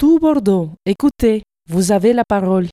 Tout 0.00 0.18
Bordeaux, 0.18 0.70
écoutez, 0.86 1.42
vous 1.68 1.92
avez 1.92 2.14
la 2.14 2.24
parole. 2.24 2.68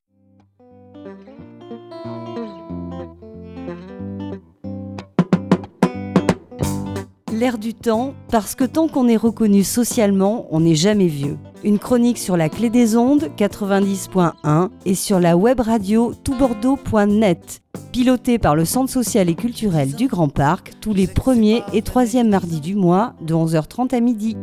L'air 7.30 7.58
du 7.58 7.74
temps, 7.74 8.14
parce 8.30 8.54
que 8.54 8.64
tant 8.64 8.88
qu'on 8.88 9.08
est 9.08 9.18
reconnu 9.18 9.62
socialement, 9.62 10.46
on 10.50 10.60
n'est 10.60 10.74
jamais 10.74 11.08
vieux. 11.08 11.36
Une 11.64 11.78
chronique 11.78 12.16
sur 12.16 12.38
la 12.38 12.48
clé 12.48 12.70
des 12.70 12.96
ondes 12.96 13.28
90.1 13.36 14.70
et 14.86 14.94
sur 14.94 15.20
la 15.20 15.36
web 15.36 15.60
radio 15.60 16.14
toutbordeaux.net. 16.24 17.60
Pilotée 17.92 18.38
par 18.38 18.56
le 18.56 18.64
Centre 18.64 18.90
social 18.90 19.28
et 19.28 19.34
culturel 19.34 19.94
du 19.94 20.08
Grand 20.08 20.30
Parc 20.30 20.80
tous 20.80 20.94
les 20.94 21.06
premiers 21.06 21.62
et 21.74 21.82
troisièmes 21.82 22.30
mardis 22.30 22.62
du 22.62 22.74
mois 22.74 23.12
de 23.20 23.34
11h30 23.34 23.94
à 23.94 24.00
midi. 24.00 24.34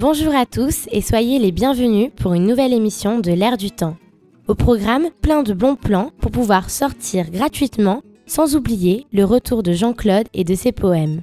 Bonjour 0.00 0.34
à 0.34 0.46
tous 0.46 0.86
et 0.90 1.02
soyez 1.02 1.38
les 1.38 1.52
bienvenus 1.52 2.10
pour 2.16 2.32
une 2.32 2.46
nouvelle 2.46 2.72
émission 2.72 3.18
de 3.18 3.32
l'ère 3.32 3.58
du 3.58 3.70
temps. 3.70 3.98
Au 4.48 4.54
programme, 4.54 5.10
plein 5.20 5.42
de 5.42 5.52
bons 5.52 5.76
plans 5.76 6.10
pour 6.22 6.30
pouvoir 6.30 6.70
sortir 6.70 7.30
gratuitement, 7.30 8.00
sans 8.24 8.56
oublier 8.56 9.04
le 9.12 9.26
retour 9.26 9.62
de 9.62 9.74
Jean-Claude 9.74 10.26
et 10.32 10.42
de 10.42 10.54
ses 10.54 10.72
poèmes. 10.72 11.20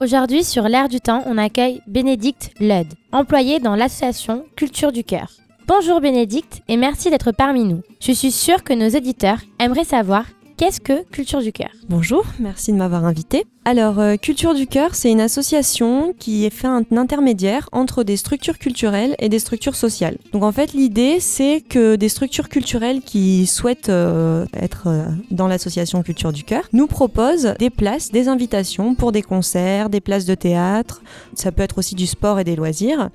Aujourd'hui, 0.00 0.42
sur 0.42 0.64
l'ère 0.64 0.88
du 0.88 0.98
temps, 0.98 1.22
on 1.26 1.38
accueille 1.38 1.82
Bénédicte 1.86 2.50
Ludd, 2.58 2.88
employée 3.12 3.60
dans 3.60 3.76
l'association 3.76 4.44
Culture 4.56 4.90
du 4.90 5.04
Cœur. 5.04 5.28
Bonjour 5.68 6.00
Bénédicte 6.00 6.62
et 6.66 6.76
merci 6.76 7.10
d'être 7.10 7.30
parmi 7.30 7.62
nous. 7.62 7.82
Je 8.00 8.10
suis 8.10 8.32
sûre 8.32 8.64
que 8.64 8.74
nos 8.74 8.88
auditeurs 8.88 9.38
aimeraient 9.60 9.84
savoir 9.84 10.24
Qu'est-ce 10.56 10.80
que 10.80 11.02
Culture 11.10 11.40
du 11.42 11.52
Cœur? 11.52 11.70
Bonjour, 11.88 12.24
merci 12.38 12.70
de 12.70 12.76
m'avoir 12.76 13.04
invité. 13.04 13.44
Alors, 13.64 13.98
euh, 13.98 14.14
Culture 14.14 14.54
du 14.54 14.68
Cœur, 14.68 14.94
c'est 14.94 15.10
une 15.10 15.20
association 15.20 16.14
qui 16.16 16.44
est 16.44 16.50
fait 16.50 16.68
un 16.68 16.84
intermédiaire 16.96 17.68
entre 17.72 18.04
des 18.04 18.16
structures 18.16 18.58
culturelles 18.58 19.16
et 19.18 19.28
des 19.28 19.40
structures 19.40 19.74
sociales. 19.74 20.16
Donc 20.32 20.44
en 20.44 20.52
fait, 20.52 20.72
l'idée, 20.72 21.18
c'est 21.18 21.60
que 21.60 21.96
des 21.96 22.08
structures 22.08 22.48
culturelles 22.48 23.00
qui 23.00 23.46
souhaitent 23.46 23.88
euh, 23.88 24.46
être 24.52 24.84
euh, 24.86 25.06
dans 25.32 25.48
l'association 25.48 26.04
Culture 26.04 26.32
du 26.32 26.44
Cœur 26.44 26.68
nous 26.72 26.86
proposent 26.86 27.54
des 27.58 27.70
places, 27.70 28.12
des 28.12 28.28
invitations 28.28 28.94
pour 28.94 29.10
des 29.10 29.22
concerts, 29.22 29.90
des 29.90 30.00
places 30.00 30.24
de 30.24 30.36
théâtre, 30.36 31.02
ça 31.34 31.50
peut 31.50 31.62
être 31.62 31.78
aussi 31.78 31.96
du 31.96 32.06
sport 32.06 32.38
et 32.38 32.44
des 32.44 32.54
loisirs. 32.54 33.10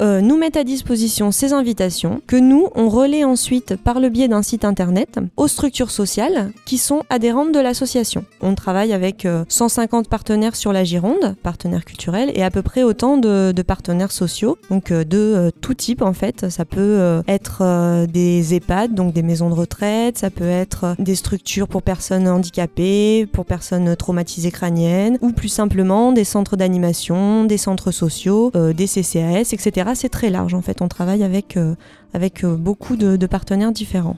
Euh, 0.00 0.22
nous 0.22 0.38
mettent 0.38 0.56
à 0.56 0.64
disposition 0.64 1.30
ces 1.30 1.52
invitations 1.52 2.22
que 2.26 2.36
nous, 2.36 2.68
on 2.74 2.88
relaie 2.88 3.24
ensuite 3.24 3.76
par 3.76 4.00
le 4.00 4.08
biais 4.08 4.28
d'un 4.28 4.42
site 4.42 4.64
internet 4.64 5.18
aux 5.36 5.48
structures 5.48 5.90
sociales 5.90 6.52
qui 6.64 6.78
sont 6.78 7.02
adhérentes 7.10 7.52
de 7.52 7.60
l'association. 7.60 8.24
On 8.40 8.54
travaille 8.54 8.94
avec 8.94 9.28
150 9.48 10.06
euh, 10.06 10.08
partenaires 10.08 10.56
sur 10.56 10.72
la 10.72 10.84
Gironde, 10.84 11.36
partenaires 11.42 11.84
culturels, 11.84 12.32
et 12.34 12.42
à 12.42 12.50
peu 12.50 12.62
près 12.62 12.82
autant 12.82 13.18
de, 13.18 13.52
partenaires 13.66 14.10
sociaux, 14.10 14.56
donc 14.70 14.90
euh, 14.90 15.04
de 15.04 15.52
tout 15.60 15.74
type 15.74 16.00
en 16.00 16.14
fait. 16.14 16.48
Ça 16.48 16.64
peut 16.64 17.20
être 17.28 18.06
des 18.06 18.54
EHPAD, 18.54 18.94
donc 18.94 19.12
des 19.12 19.22
maisons 19.22 19.50
de 19.50 19.54
retraite, 19.54 20.16
ça 20.16 20.30
peut 20.30 20.48
être 20.48 20.94
des 20.98 21.14
structures 21.14 21.68
pour 21.68 21.82
personnes 21.82 22.26
handicapées, 22.26 23.26
pour 23.30 23.44
personnes 23.44 23.94
traumatisées 23.96 24.50
crâniennes, 24.50 25.18
ou 25.20 25.32
plus 25.32 25.48
simplement 25.48 26.12
des 26.12 26.24
centres 26.24 26.56
d'animation, 26.56 27.44
des 27.44 27.58
centres 27.58 27.90
sociaux, 27.90 28.50
des 28.54 28.86
CCAS, 28.86 29.52
etc 29.52 29.89
c'est 29.94 30.08
très 30.08 30.30
large 30.30 30.54
en 30.54 30.62
fait. 30.62 30.82
On 30.82 30.88
travaille 30.88 31.22
avec, 31.22 31.56
euh, 31.56 31.74
avec 32.14 32.44
euh, 32.44 32.56
beaucoup 32.56 32.96
de, 32.96 33.26
partenaires 33.26 33.72
différents. 33.72 34.16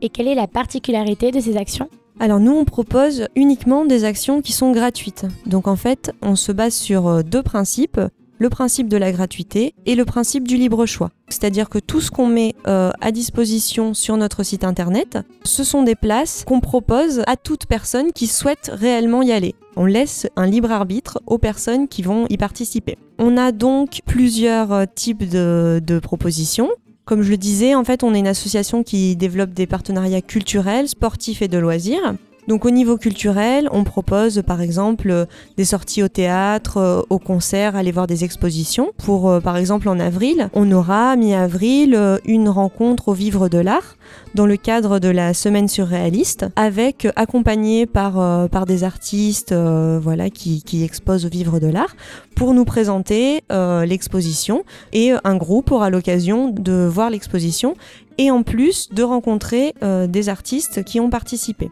Et 0.00 0.08
quelle 0.08 0.28
est 0.28 0.34
la 0.34 0.46
particularité 0.46 1.30
de 1.30 1.40
ces 1.40 1.56
actions? 1.56 1.88
Alors 2.20 2.40
nous, 2.40 2.52
on 2.52 2.64
propose 2.64 3.28
uniquement 3.36 3.84
des 3.84 4.04
actions 4.04 4.42
qui 4.42 4.52
sont 4.52 4.72
gratuites. 4.72 5.26
Donc 5.46 5.68
en 5.68 5.76
fait, 5.76 6.12
on 6.22 6.36
se 6.36 6.52
base 6.52 6.74
sur 6.74 7.06
euh, 7.06 7.22
deux 7.22 7.42
principes, 7.42 8.00
le 8.38 8.48
principe 8.48 8.88
de 8.88 8.96
la 8.96 9.12
gratuité 9.12 9.74
et 9.86 9.94
le 9.94 10.04
principe 10.04 10.46
du 10.46 10.56
libre 10.56 10.86
choix. 10.86 11.10
C'est-à-dire 11.28 11.68
que 11.68 11.78
tout 11.78 12.00
ce 12.00 12.10
qu'on 12.10 12.26
met 12.26 12.54
à 12.64 13.12
disposition 13.12 13.94
sur 13.94 14.16
notre 14.16 14.42
site 14.42 14.64
internet, 14.64 15.18
ce 15.44 15.64
sont 15.64 15.82
des 15.82 15.94
places 15.94 16.44
qu'on 16.46 16.60
propose 16.60 17.22
à 17.26 17.36
toute 17.36 17.66
personne 17.66 18.12
qui 18.12 18.26
souhaite 18.26 18.70
réellement 18.72 19.22
y 19.22 19.32
aller. 19.32 19.54
On 19.80 19.84
laisse 19.84 20.26
un 20.34 20.46
libre 20.46 20.72
arbitre 20.72 21.20
aux 21.26 21.38
personnes 21.38 21.86
qui 21.86 22.02
vont 22.02 22.26
y 22.28 22.36
participer. 22.36 22.98
On 23.18 23.36
a 23.36 23.52
donc 23.52 24.00
plusieurs 24.04 24.72
euh, 24.72 24.84
types 24.92 25.28
de, 25.28 26.00
propositions. 26.02 26.68
Comme 27.04 27.22
je 27.22 27.30
le 27.30 27.36
disais, 27.36 27.76
en 27.76 27.84
fait, 27.84 28.02
on 28.02 28.12
est 28.12 28.18
une 28.18 28.26
association 28.26 28.82
qui 28.82 29.14
développe 29.14 29.50
des 29.50 29.68
partenariats 29.68 30.20
culturels, 30.20 30.88
sportifs 30.88 31.42
et 31.42 31.48
de 31.48 31.58
loisirs. 31.58 32.14
Donc 32.48 32.64
au 32.64 32.70
niveau 32.70 32.96
culturel, 32.96 33.68
on 33.72 33.84
propose 33.84 34.42
par 34.46 34.62
exemple 34.62 35.26
des 35.58 35.66
sorties 35.66 36.02
au 36.02 36.08
théâtre, 36.08 36.78
euh, 36.78 37.02
au 37.10 37.18
concert, 37.18 37.76
aller 37.76 37.92
voir 37.92 38.06
des 38.06 38.24
expositions. 38.24 38.92
Pour 38.96 39.28
euh, 39.28 39.40
par 39.40 39.58
exemple 39.58 39.86
en 39.86 40.00
avril, 40.00 40.48
on 40.54 40.72
aura 40.72 41.14
mi-avril 41.16 41.94
euh, 41.94 42.16
une 42.24 42.48
rencontre 42.48 43.08
au 43.08 43.12
Vivre 43.12 43.50
de 43.50 43.58
l'Art 43.58 43.98
dans 44.34 44.46
le 44.46 44.56
cadre 44.56 44.98
de 44.98 45.08
la 45.08 45.34
semaine 45.34 45.68
surréaliste 45.68 46.46
avec 46.56 47.06
accompagné 47.16 47.84
par, 47.84 48.48
par 48.48 48.64
des 48.64 48.84
artistes 48.84 49.52
voilà 49.52 50.30
qui, 50.30 50.62
qui, 50.62 50.84
exposent 50.84 51.26
au 51.26 51.28
Vivre 51.28 51.58
de 51.58 51.66
l'Art 51.66 51.94
pour 52.36 52.54
nous 52.54 52.64
présenter 52.64 53.42
l'exposition 53.50 54.64
et 54.92 55.12
un 55.24 55.36
groupe 55.36 55.72
aura 55.72 55.90
l'occasion 55.90 56.48
de 56.48 56.86
voir 56.86 57.10
l'exposition 57.10 57.74
et 58.16 58.30
en 58.30 58.42
plus 58.42 58.90
de 58.92 59.02
rencontrer 59.02 59.74
des 59.82 60.28
artistes 60.28 60.84
qui 60.84 61.00
ont 61.00 61.10
participé. 61.10 61.70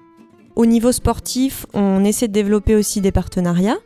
Au 0.57 0.65
niveau 0.65 0.91
sportif, 0.91 1.67
on 1.75 2.03
essaie 2.03 2.29
de 2.29 2.33
développer 2.33 2.75
aussi 2.75 3.03
des 3.03 3.13
partenariats. 3.13 3.77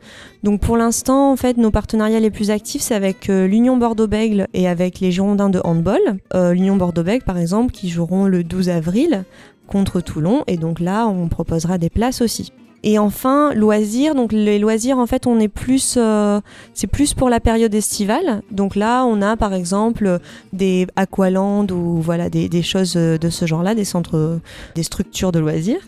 Donc 0.45 0.61
pour 0.61 0.77
l'instant, 0.77 1.33
en 1.33 1.37
fait, 1.37 1.57
nos 1.57 1.73
partenariats 1.73 2.21
les 2.21 2.31
plus 2.31 2.53
actifs, 2.53 2.81
c'est 2.81 2.95
avec 2.95 3.29
euh, 3.29 3.49
l'Union 3.49 3.77
Bordeaux-Bègles 3.77 4.47
et 4.55 4.69
avec 4.69 5.01
les 5.01 5.11
Girondins 5.11 5.51
de 5.51 5.61
handball. 5.65 5.99
Euh, 6.33 6.53
L'Union 6.53 6.77
Bordeaux-Bègles, 6.77 7.25
par 7.25 7.39
exemple, 7.39 7.73
qui 7.73 7.89
joueront 7.89 8.27
le 8.27 8.45
12 8.45 8.69
avril 8.69 9.25
contre 9.67 10.01
Toulon. 10.01 10.45
Et 10.47 10.59
donc 10.59 10.79
là, 10.79 11.09
on 11.09 11.27
proposera 11.27 11.77
des 11.77 11.91
places 11.91 12.23
aussi. 12.23 12.53
Et 12.85 13.01
enfin, 13.01 13.53
loisirs. 13.53 14.15
Donc 14.15 14.31
les 14.33 14.61
loisirs, 14.61 14.99
en 14.99 15.09
fait, 15.09 15.27
on 15.27 15.41
est 15.41 15.49
plus, 15.49 15.97
euh, 15.97 16.41
c'est 16.73 16.87
plus 16.87 17.15
pour 17.15 17.31
la 17.31 17.41
période 17.41 17.75
estivale. 17.75 18.43
Donc 18.53 18.77
là, 18.77 19.05
on 19.07 19.23
a 19.23 19.37
par 19.37 19.55
exemple 19.55 20.21
des 20.53 20.87
aqualands 20.95 21.67
ou 21.67 22.01
voilà 22.01 22.31
des, 22.31 22.49
des 22.49 22.63
choses 22.63 22.95
de 22.95 23.29
ce 23.29 23.45
genre-là, 23.45 23.75
des 23.75 23.85
centres, 23.85 24.39
des 24.77 24.85
structures 24.85 25.33
de 25.33 25.41
loisirs. 25.41 25.81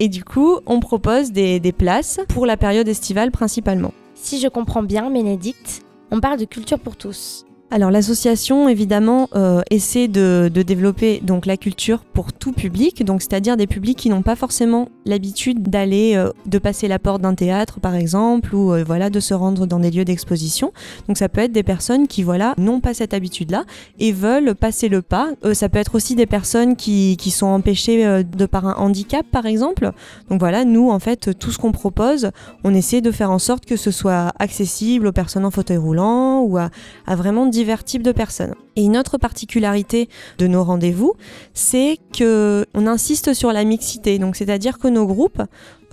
Et 0.00 0.08
du 0.08 0.22
coup, 0.24 0.60
on 0.66 0.80
propose 0.80 1.32
des, 1.32 1.72
places 1.76 2.20
pour 2.28 2.46
la 2.46 2.56
période 2.56 2.88
estivale 2.88 3.30
principalement. 3.30 3.92
Si 4.14 4.40
je 4.40 4.48
comprends 4.48 4.82
bien, 4.82 5.10
Bénédicte, 5.10 5.82
on 6.10 6.20
parle 6.20 6.38
de 6.38 6.44
culture 6.44 6.78
pour 6.78 6.96
tous 6.96 7.44
alors 7.70 7.90
l'association 7.90 8.68
évidemment 8.68 9.28
euh, 9.34 9.60
essaie 9.70 10.08
de, 10.08 10.50
développer 10.54 11.20
donc 11.22 11.44
la 11.44 11.58
culture 11.58 12.00
pour 12.00 12.32
tout 12.32 12.52
public, 12.52 13.04
donc 13.04 13.20
c'est-à-dire 13.20 13.58
des 13.58 13.66
publics 13.66 13.98
qui 13.98 14.08
n'ont 14.08 14.22
pas 14.22 14.36
forcément 14.36 14.88
l'habitude 15.04 15.62
d'aller 15.68 16.14
euh, 16.16 16.30
de 16.46 16.58
passer 16.58 16.88
la 16.88 16.98
porte 16.98 17.20
d'un 17.20 17.34
théâtre 17.34 17.78
par 17.78 17.94
exemple 17.94 18.54
ou 18.54 18.72
euh, 18.72 18.84
voilà 18.84 19.10
de 19.10 19.20
se 19.20 19.34
rendre 19.34 19.66
dans 19.66 19.80
des 19.80 19.90
lieux 19.90 20.06
d'exposition. 20.06 20.72
Donc 21.08 21.18
ça 21.18 21.28
peut 21.28 21.42
être 21.42 21.52
des 21.52 21.62
personnes 21.62 22.08
qui 22.08 22.22
voilà 22.22 22.54
n'ont 22.56 22.80
pas 22.80 22.94
cette 22.94 23.12
habitude-là 23.12 23.64
et 23.98 24.12
veulent 24.12 24.54
passer 24.54 24.88
le 24.88 25.02
pas. 25.02 25.28
ça 25.52 25.68
peut 25.68 25.78
être 25.78 25.94
aussi 25.94 26.14
des 26.14 26.26
personnes 26.26 26.74
qui, 26.74 27.16
qui 27.18 27.30
sont 27.30 27.46
empêchées 27.46 28.24
de 28.24 28.46
par 28.46 28.66
un 28.66 28.74
handicap 28.74 29.26
par 29.30 29.44
exemple. 29.44 29.92
Donc 30.30 30.40
voilà, 30.40 30.64
nous 30.64 30.90
en 30.90 30.98
fait 30.98 31.38
tout 31.38 31.50
ce 31.50 31.58
qu'on 31.58 31.72
propose, 31.72 32.30
on 32.64 32.74
essaie 32.74 33.02
de 33.02 33.10
faire 33.10 33.30
en 33.30 33.38
sorte 33.38 33.66
que 33.66 33.76
ce 33.76 33.90
soit 33.90 34.32
accessible 34.38 35.06
aux 35.06 35.12
personnes 35.12 35.44
en 35.44 35.50
fauteuil 35.50 35.76
roulant 35.76 36.40
ou 36.40 36.56
à 36.56 36.70
vraiment 37.06 37.46
divers 37.58 37.84
types 37.84 38.04
de 38.04 38.12
personnes. 38.12 38.54
Et 38.78 38.82
une 38.82 38.96
autre 38.96 39.18
particularité 39.18 40.08
de 40.38 40.46
nos 40.46 40.62
rendez-vous, 40.62 41.14
c'est 41.52 41.98
que 42.16 42.64
on 42.74 42.86
insiste 42.86 43.34
sur 43.34 43.52
la 43.52 43.64
mixité. 43.64 44.20
Donc 44.20 44.36
c'est-à-dire 44.36 44.78
que 44.78 44.86
nos 44.86 45.04
groupes 45.04 45.42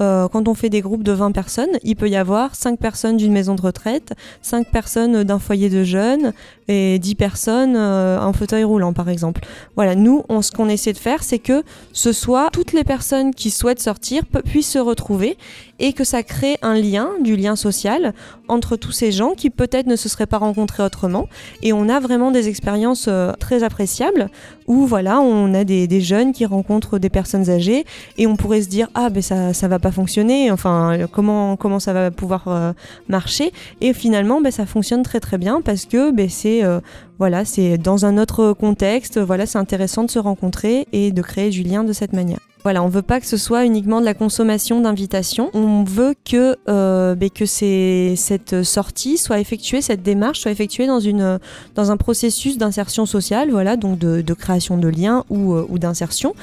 euh, 0.01 0.27
quand 0.27 0.48
on 0.48 0.54
fait 0.54 0.69
des 0.69 0.81
groupes 0.81 1.04
de 1.04 1.13
20 1.13 1.31
personnes, 1.31 1.69
il 1.83 1.95
peut 1.95 2.09
y 2.09 2.18
avoir 2.18 2.56
5 2.56 2.80
personnes 2.80 3.15
d'une 3.18 3.31
maison 3.31 3.56
de 3.56 3.62
retraite, 3.62 4.13
5 4.42 4.69
personnes 4.69 5.24
d'un 5.24 5.39
foyer 5.39 5.69
de 5.69 5.83
jeunes 5.83 6.33
et 6.68 7.00
10 7.00 7.15
personnes 7.15 7.75
euh, 7.77 8.19
en 8.19 8.33
fauteuil 8.33 8.63
roulant 8.65 8.92
par 8.92 9.09
exemple. 9.09 9.42
Voilà, 9.75 9.95
nous, 9.95 10.24
ce 10.42 10.51
qu'on 10.51 10.68
essaie 10.68 10.92
de 10.92 10.98
faire, 10.98 11.24
c'est 11.24 11.39
que 11.39 11.63
ce 11.94 12.12
soit 12.12 12.50
toutes 12.51 12.74
les 12.74 12.83
personnes 12.83 13.33
qui 13.33 13.51
souhaitent 13.51 13.81
sortir 13.81 14.24
puissent 14.25 14.71
se 14.71 14.80
retrouver 14.80 15.38
et 15.80 15.94
que 15.94 16.04
ça 16.04 16.24
crée 16.24 16.57
un 16.62 16.75
lien, 16.75 17.09
du 17.21 17.36
lien 17.36 17.56
social 17.56 18.13
entre 18.48 18.75
tous 18.75 18.92
ces 18.92 19.12
gens 19.12 19.31
qui 19.31 19.50
peut-être 19.50 19.88
ne 19.88 19.95
se 19.95 20.09
seraient 20.09 20.25
pas 20.25 20.38
rencontrés 20.38 20.83
autrement. 20.83 21.27
Et 21.62 21.71
on 21.71 21.88
a 21.88 22.00
vraiment 22.00 22.31
des 22.31 22.50
expériences 22.50 22.75
euh, 23.07 23.33
très 23.39 23.63
appréciable 23.63 24.30
où 24.68 24.86
voilà, 24.86 25.19
on 25.19 25.54
a 25.54 25.63
des, 25.63 25.88
des, 25.88 26.01
jeunes 26.01 26.33
qui 26.33 26.45
rencontrent 26.45 26.98
des 26.98 27.10
personnes 27.10 27.50
âgées 27.50 27.86
et 28.18 28.27
on 28.27 28.36
pourrait 28.36 28.62
se 28.62 28.69
dire 28.69 28.88
ah 28.95 29.10
ben 29.10 29.22
ça 29.22 29.54
ça 29.54 29.68
va 29.68 29.80
pas 29.80 29.92
fonctionner, 29.92 30.51
enfin 30.51 30.98
comment 31.12 31.56
comment 31.56 31.80
ça 31.80 31.94
va 31.94 32.12
pouvoir 32.12 32.48
euh, 32.48 32.74
marcher? 33.07 33.51
Et 33.81 33.94
finalement 33.94 34.42
ben, 34.42 34.51
ça 34.51 34.66
fonctionne 34.66 35.04
très 35.04 35.19
très 35.19 35.38
bien 35.38 35.62
parce 35.62 35.86
que 35.86 36.12
ben, 36.12 36.30
c'est 36.30 36.63
euh, 36.63 36.80
voilà, 37.19 37.45
c'est 37.45 37.77
dans 37.77 38.06
un 38.06 38.18
autre 38.18 38.54
contexte, 38.54 39.19
voilà, 39.19 39.45
c'est 39.45 39.60
intéressant 39.60 40.04
de 40.04 40.12
se 40.12 40.19
rencontrer 40.19 40.88
et 40.92 41.12
de 41.12 41.21
créer 41.21 41.50
du 41.50 41.63
lien 41.63 41.83
de 41.83 41.94
cette 41.94 42.13
manière. 42.13 42.39
Voilà, 42.65 42.81
on 42.81 42.88
veut 42.88 43.03
pas 43.03 43.19
que 43.19 43.27
ce 43.27 43.38
soit 43.38 43.63
uniquement 43.63 44.00
de 44.00 44.06
la 44.06 44.15
consommation 44.15 44.81
d'invitations. 44.81 45.51
On 45.53 45.83
veut 45.83 46.15
que, 46.25 46.57
euh, 46.67 47.13
ben, 47.13 47.29
que 47.29 47.45
cette 47.45 48.63
sortie 48.63 49.19
soit 49.19 49.39
effectuée, 49.39 49.83
cette 49.83 50.01
démarche 50.01 50.39
soit 50.39 50.50
effectuée 50.50 50.88
dans, 50.88 51.00
une, 51.00 51.38
dans 51.75 51.91
un 51.91 51.97
processus 51.97 52.57
d'insertion 52.57 53.06
sociale, 53.06 53.51
voilà, 53.51 53.77
donc 53.77 54.00
de, 54.00 54.33
création 54.33 54.79
de 54.79 54.88
liens 54.88 55.25
ou, 55.29 55.53
euh, 55.53 55.67
ou 55.69 55.77
d'insertion. 55.77 56.33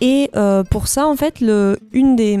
Et 0.00 0.30
euh, 0.36 0.64
pour 0.64 0.88
ça, 0.88 1.06
en 1.06 1.16
fait, 1.16 1.40
une 1.40 2.16
des, 2.16 2.38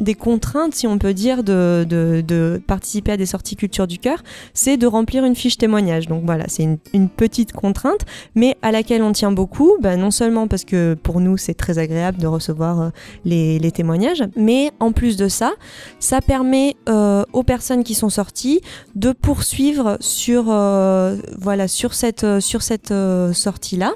des, 0.00 0.14
contraintes, 0.14 0.74
si 0.74 0.86
on 0.86 0.98
peut 0.98 1.14
dire, 1.14 1.44
de, 1.44 2.60
participer 2.66 3.12
à 3.12 3.16
des 3.16 3.26
sorties 3.26 3.56
culture 3.56 3.86
du 3.86 3.98
cœur, 3.98 4.22
c'est 4.54 4.76
de 4.76 4.86
remplir 4.86 5.24
une 5.24 5.36
fiche 5.36 5.56
témoignage. 5.56 6.08
Donc 6.08 6.24
voilà, 6.24 6.44
c'est 6.48 6.64
une, 6.92 7.08
petite 7.08 7.52
contrainte, 7.52 8.00
mais 8.34 8.56
à 8.62 8.72
laquelle 8.72 9.02
on 9.02 9.12
tient 9.12 9.30
beaucoup, 9.30 9.76
bah, 9.80 9.96
non 9.96 10.10
seulement 10.10 10.48
parce 10.48 10.64
que 10.64 10.94
pour 11.02 11.20
nous, 11.20 11.36
c'est 11.36 11.54
très 11.54 11.78
agréable 11.78 12.18
de 12.18 12.26
recevoir 12.26 12.80
euh, 12.80 12.88
les, 13.24 13.70
témoignages, 13.70 14.22
mais 14.36 14.70
en 14.80 14.92
plus 14.92 15.16
de 15.16 15.28
ça, 15.28 15.52
ça 15.98 16.20
permet 16.20 16.76
euh, 16.88 17.24
aux 17.32 17.42
personnes 17.42 17.84
qui 17.84 17.94
sont 17.94 18.08
sorties 18.08 18.60
de 18.94 19.12
poursuivre 19.12 19.96
sur, 20.00 20.44
voilà, 20.44 21.68
sur 21.68 21.94
cette, 21.94 22.40
sur 22.40 22.62
cette 22.62 22.92
sortie-là 23.32 23.92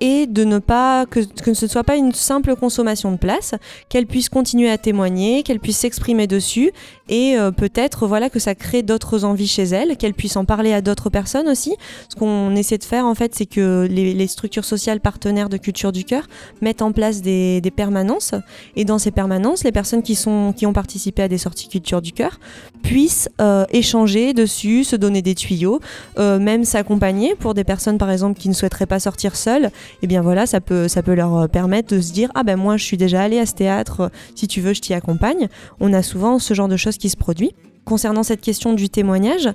et 0.00 0.26
de 0.26 0.44
ne 0.44 0.58
pas 0.58 1.06
que, 1.06 1.20
que 1.20 1.54
ce 1.54 1.64
ne 1.64 1.70
soit 1.70 1.84
pas 1.84 1.96
une 1.96 2.12
simple 2.12 2.54
consommation 2.56 3.12
de 3.12 3.16
place, 3.16 3.54
qu'elle 3.88 4.06
puisse 4.06 4.28
continuer 4.28 4.70
à 4.70 4.78
témoigner, 4.78 5.42
qu'elle 5.42 5.60
puisse 5.60 5.78
s'exprimer 5.78 6.26
dessus 6.26 6.72
et 7.08 7.38
euh, 7.38 7.50
peut-être 7.50 8.06
voilà 8.06 8.28
que 8.28 8.38
ça 8.38 8.54
crée 8.54 8.82
d'autres 8.82 9.24
envies 9.24 9.46
chez 9.46 9.62
elle, 9.62 9.96
qu'elle 9.96 10.14
puisse 10.14 10.36
en 10.36 10.44
parler 10.44 10.72
à 10.72 10.80
d'autres 10.82 11.08
personnes 11.08 11.48
aussi. 11.48 11.74
Ce 12.08 12.16
qu'on 12.16 12.54
essaie 12.56 12.78
de 12.78 12.84
faire 12.84 13.06
en 13.06 13.14
fait, 13.14 13.34
c'est 13.34 13.46
que 13.46 13.86
les, 13.90 14.12
les, 14.12 14.26
structures 14.26 14.64
sociales 14.64 15.00
partenaires 15.00 15.48
de 15.48 15.56
Culture 15.56 15.92
du 15.92 16.04
Cœur 16.04 16.26
mettent 16.60 16.82
en 16.82 16.92
place 16.92 17.22
des, 17.22 17.60
des, 17.60 17.70
permanences 17.70 18.34
et 18.74 18.84
dans 18.84 18.98
ces 18.98 19.10
permanences, 19.10 19.64
les 19.64 19.72
personnes 19.72 20.02
qui 20.02 20.14
sont 20.14 20.52
qui 20.54 20.66
ont 20.66 20.72
participé 20.72 21.22
à 21.22 21.28
des 21.28 21.38
sorties 21.38 21.68
Culture 21.68 22.02
du 22.02 22.12
Cœur 22.12 22.38
puissent 22.82 23.28
euh, 23.40 23.64
échanger 23.70 24.34
dessus, 24.34 24.84
se 24.84 24.96
donner 24.96 25.22
des 25.22 25.34
tuyaux, 25.34 25.80
euh, 26.18 26.38
même 26.38 26.64
s'accompagner 26.64 27.34
pour 27.34 27.54
des 27.54 27.64
personnes 27.64 27.98
par 27.98 28.10
exemple 28.10 28.38
qui 28.38 28.48
ne 28.48 28.54
souhaiteraient 28.54 28.86
pas 28.86 29.00
sortir 29.00 29.36
seules. 29.36 29.70
Et 29.94 29.98
eh 30.02 30.06
bien 30.06 30.22
voilà, 30.22 30.46
ça 30.46 30.60
peut 30.60 30.88
ça 30.88 31.02
peut 31.02 31.14
leur 31.14 31.48
permettre 31.48 31.94
de 31.94 32.00
se 32.00 32.12
dire 32.12 32.30
ah 32.34 32.42
ben 32.42 32.56
moi 32.56 32.76
je 32.76 32.84
suis 32.84 32.96
déjà 32.96 33.22
allée 33.22 33.38
à 33.38 33.46
ce 33.46 33.54
théâtre, 33.54 34.10
si 34.34 34.48
tu 34.48 34.60
veux 34.60 34.74
je 34.74 34.80
t'y 34.80 34.94
accompagne. 34.94 35.48
On 35.80 35.92
a 35.92 36.02
souvent 36.02 36.38
ce 36.38 36.54
genre 36.54 36.68
de 36.68 36.76
choses 36.76 36.98
qui 36.98 37.08
se 37.08 37.16
produit. 37.16 37.52
Concernant 37.84 38.24
cette 38.24 38.40
question 38.40 38.72
du 38.72 38.88
témoignage, 38.88 39.48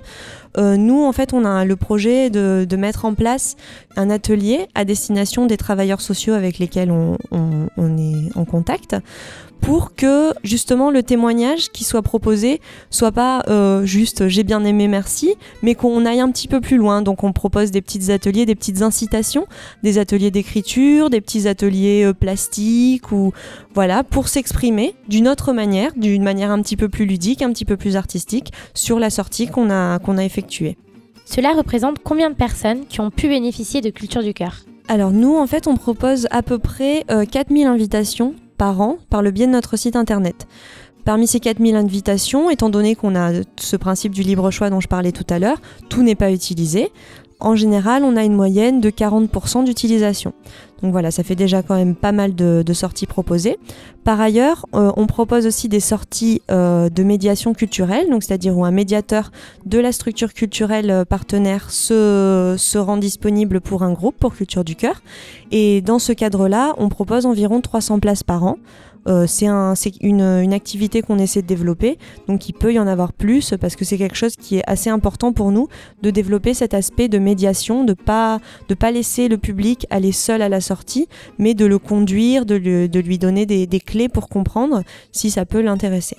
euh, 0.56 0.78
nous, 0.78 1.04
en 1.04 1.12
fait, 1.12 1.34
on 1.34 1.44
a 1.44 1.66
le 1.66 1.76
projet 1.76 2.30
de, 2.30 2.76
mettre 2.76 3.04
en 3.04 3.12
place 3.12 3.56
un 3.94 4.08
atelier 4.08 4.68
à 4.74 4.86
destination 4.86 5.44
des 5.44 5.58
travailleurs 5.58 6.00
sociaux 6.00 6.32
avec 6.32 6.58
lesquels 6.58 6.90
on 6.90 7.18
est 7.98 8.34
en 8.34 8.46
contact 8.46 8.96
pour 9.62 9.94
que 9.94 10.34
justement 10.44 10.90
le 10.90 11.02
témoignage 11.02 11.70
qui 11.70 11.84
soit 11.84 12.02
proposé 12.02 12.60
soit 12.90 13.12
pas 13.12 13.42
euh, 13.48 13.86
juste 13.86 14.28
j'ai 14.28 14.42
bien 14.42 14.64
aimé 14.64 14.88
merci, 14.88 15.36
mais 15.62 15.74
qu'on 15.74 16.04
aille 16.04 16.20
un 16.20 16.30
petit 16.30 16.48
peu 16.48 16.60
plus 16.60 16.76
loin. 16.76 17.00
Donc 17.00 17.24
on 17.24 17.32
propose 17.32 17.70
des 17.70 17.80
petits 17.80 18.12
ateliers, 18.12 18.44
des 18.44 18.56
petites 18.56 18.82
incitations, 18.82 19.46
des 19.82 19.98
ateliers 19.98 20.30
d'écriture, 20.30 21.08
des 21.08 21.20
petits 21.20 21.48
ateliers 21.48 22.04
euh, 22.04 22.12
plastiques 22.12 23.12
ou 23.12 23.32
voilà 23.72 24.02
pour 24.02 24.28
s'exprimer 24.28 24.94
d'une 25.08 25.28
autre 25.28 25.52
manière, 25.52 25.92
d'une 25.96 26.24
manière 26.24 26.50
un 26.50 26.60
petit 26.60 26.76
peu 26.76 26.88
plus 26.88 27.06
ludique, 27.06 27.40
un 27.40 27.52
petit 27.52 27.64
peu 27.64 27.76
plus 27.76 27.96
artistique 27.96 28.52
sur 28.74 28.98
la 28.98 29.10
sortie 29.10 29.46
qu'on 29.46 29.70
a 29.70 30.00
qu'on 30.00 30.18
a 30.18 30.24
effectuée. 30.24 30.76
Cela 31.24 31.52
représente 31.52 32.00
combien 32.02 32.30
de 32.30 32.34
personnes 32.34 32.84
qui 32.86 33.00
ont 33.00 33.10
pu 33.10 33.28
bénéficier 33.28 33.80
de 33.80 33.90
Culture 33.90 34.22
du 34.22 34.34
Cœur? 34.34 34.56
Alors 34.88 35.12
nous, 35.12 35.36
en 35.36 35.46
fait, 35.46 35.68
on 35.68 35.76
propose 35.76 36.26
à 36.32 36.42
peu 36.42 36.58
près 36.58 37.04
euh, 37.10 37.24
4000 37.24 37.66
invitations 37.66 38.34
par 38.56 38.80
an 38.80 38.98
par 39.10 39.22
le 39.22 39.30
biais 39.30 39.46
de 39.46 39.52
notre 39.52 39.76
site 39.76 39.96
internet. 39.96 40.46
Parmi 41.04 41.26
ces 41.26 41.40
4000 41.40 41.74
invitations, 41.74 42.48
étant 42.48 42.70
donné 42.70 42.94
qu'on 42.94 43.16
a 43.16 43.32
ce 43.56 43.76
principe 43.76 44.12
du 44.12 44.22
libre 44.22 44.50
choix 44.50 44.70
dont 44.70 44.80
je 44.80 44.86
parlais 44.86 45.10
tout 45.10 45.26
à 45.30 45.40
l'heure, 45.40 45.60
tout 45.88 46.02
n'est 46.02 46.14
pas 46.14 46.30
utilisé. 46.30 46.92
En 47.40 47.56
général, 47.56 48.04
on 48.04 48.16
a 48.16 48.22
une 48.22 48.34
moyenne 48.34 48.80
de 48.80 48.88
40% 48.88 49.64
d'utilisation. 49.64 50.32
Donc 50.80 50.92
voilà, 50.92 51.10
ça 51.10 51.24
fait 51.24 51.34
déjà 51.34 51.62
quand 51.62 51.74
même 51.74 51.96
pas 51.96 52.12
mal 52.12 52.36
de, 52.36 52.62
de 52.64 52.72
sorties 52.72 53.06
proposées. 53.06 53.58
Par 54.04 54.20
ailleurs, 54.20 54.66
euh, 54.74 54.90
on 54.96 55.06
propose 55.06 55.46
aussi 55.46 55.68
des 55.68 55.80
sorties 55.80 56.42
euh, 56.50 56.88
de 56.88 57.02
médiation 57.04 57.54
culturelle, 57.54 58.10
donc 58.10 58.24
c'est-à-dire 58.24 58.56
où 58.56 58.64
un 58.64 58.70
médiateur 58.72 59.30
de 59.64 59.78
la 59.78 59.92
structure 59.92 60.34
culturelle 60.34 61.04
partenaire 61.08 61.70
se, 61.70 62.56
se 62.58 62.78
rend 62.78 62.96
disponible 62.96 63.60
pour 63.60 63.82
un 63.84 63.92
groupe, 63.92 64.16
pour 64.18 64.34
Culture 64.34 64.64
du 64.64 64.74
Cœur. 64.74 65.02
Et 65.52 65.80
dans 65.82 65.98
ce 65.98 66.12
cadre-là, 66.12 66.74
on 66.78 66.88
propose 66.88 67.26
environ 67.26 67.60
300 67.60 68.00
places 68.00 68.24
par 68.24 68.44
an. 68.44 68.56
Euh, 69.08 69.26
c'est 69.26 69.46
un, 69.46 69.74
une, 70.00 70.52
activité 70.52 71.02
qu'on 71.02 71.18
essaie 71.18 71.42
de 71.42 71.46
développer, 71.46 71.98
donc 72.28 72.48
il 72.48 72.52
peut 72.52 72.72
y 72.72 72.78
en 72.78 72.86
avoir 72.86 73.12
plus 73.12 73.54
parce 73.60 73.74
que 73.74 73.84
c'est 73.84 73.98
quelque 73.98 74.16
chose 74.16 74.36
qui 74.36 74.58
est 74.58 74.62
assez 74.66 74.90
important 74.90 75.32
pour 75.32 75.50
nous 75.50 75.68
de 76.02 76.10
développer 76.10 76.54
cet 76.54 76.74
aspect 76.74 77.08
de 77.08 77.18
médiation, 77.18 77.84
de 77.84 77.94
pas 77.94 78.38
pas 78.78 78.90
laisser 78.90 79.28
le 79.28 79.36
public 79.38 79.86
aller 79.90 80.12
seul 80.12 80.40
à 80.40 80.48
la 80.48 80.60
sortie, 80.60 81.06
mais 81.38 81.54
de 81.54 81.66
le 81.66 81.78
conduire, 81.78 82.46
de 82.46 82.54
lui 82.56 83.18
donner 83.18 83.44
des, 83.44 83.66
des 83.66 83.80
clés 83.80 83.91
pour 84.08 84.28
comprendre 84.28 84.82
si 85.12 85.30
ça 85.30 85.44
peut 85.44 85.60
l'intéresser. 85.60 86.16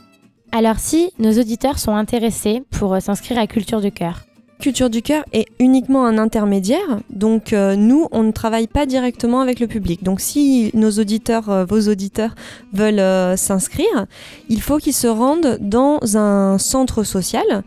Alors 0.51 0.79
si 0.79 1.11
nos 1.19 1.31
auditeurs 1.31 1.79
sont 1.79 1.95
intéressés 1.95 2.63
pour 2.71 3.01
s'inscrire 3.01 3.39
à 3.39 3.47
Culture 3.47 3.81
du 3.81 3.91
Cœur, 3.91 4.23
Culture 4.63 4.89
du 4.89 5.01
cœur 5.01 5.25
est 5.33 5.47
uniquement 5.59 6.05
un 6.05 6.17
intermédiaire, 6.17 7.01
donc 7.09 7.51
euh, 7.51 7.75
nous, 7.75 8.07
on 8.13 8.23
ne 8.23 8.31
travaille 8.31 8.67
pas 8.67 8.85
directement 8.85 9.41
avec 9.41 9.59
le 9.59 9.67
public. 9.67 10.03
Donc 10.03 10.21
si 10.21 10.71
nos 10.73 10.89
auditeurs, 10.91 11.49
euh, 11.49 11.65
vos 11.65 11.89
auditeurs 11.89 12.33
veulent 12.71 12.99
euh, 12.99 13.35
s'inscrire, 13.35 14.05
il 14.47 14.61
faut 14.61 14.77
qu'ils 14.77 14.93
se 14.93 15.07
rendent 15.07 15.57
dans 15.59 15.99
un 16.15 16.57
centre 16.59 17.03
social. 17.03 17.63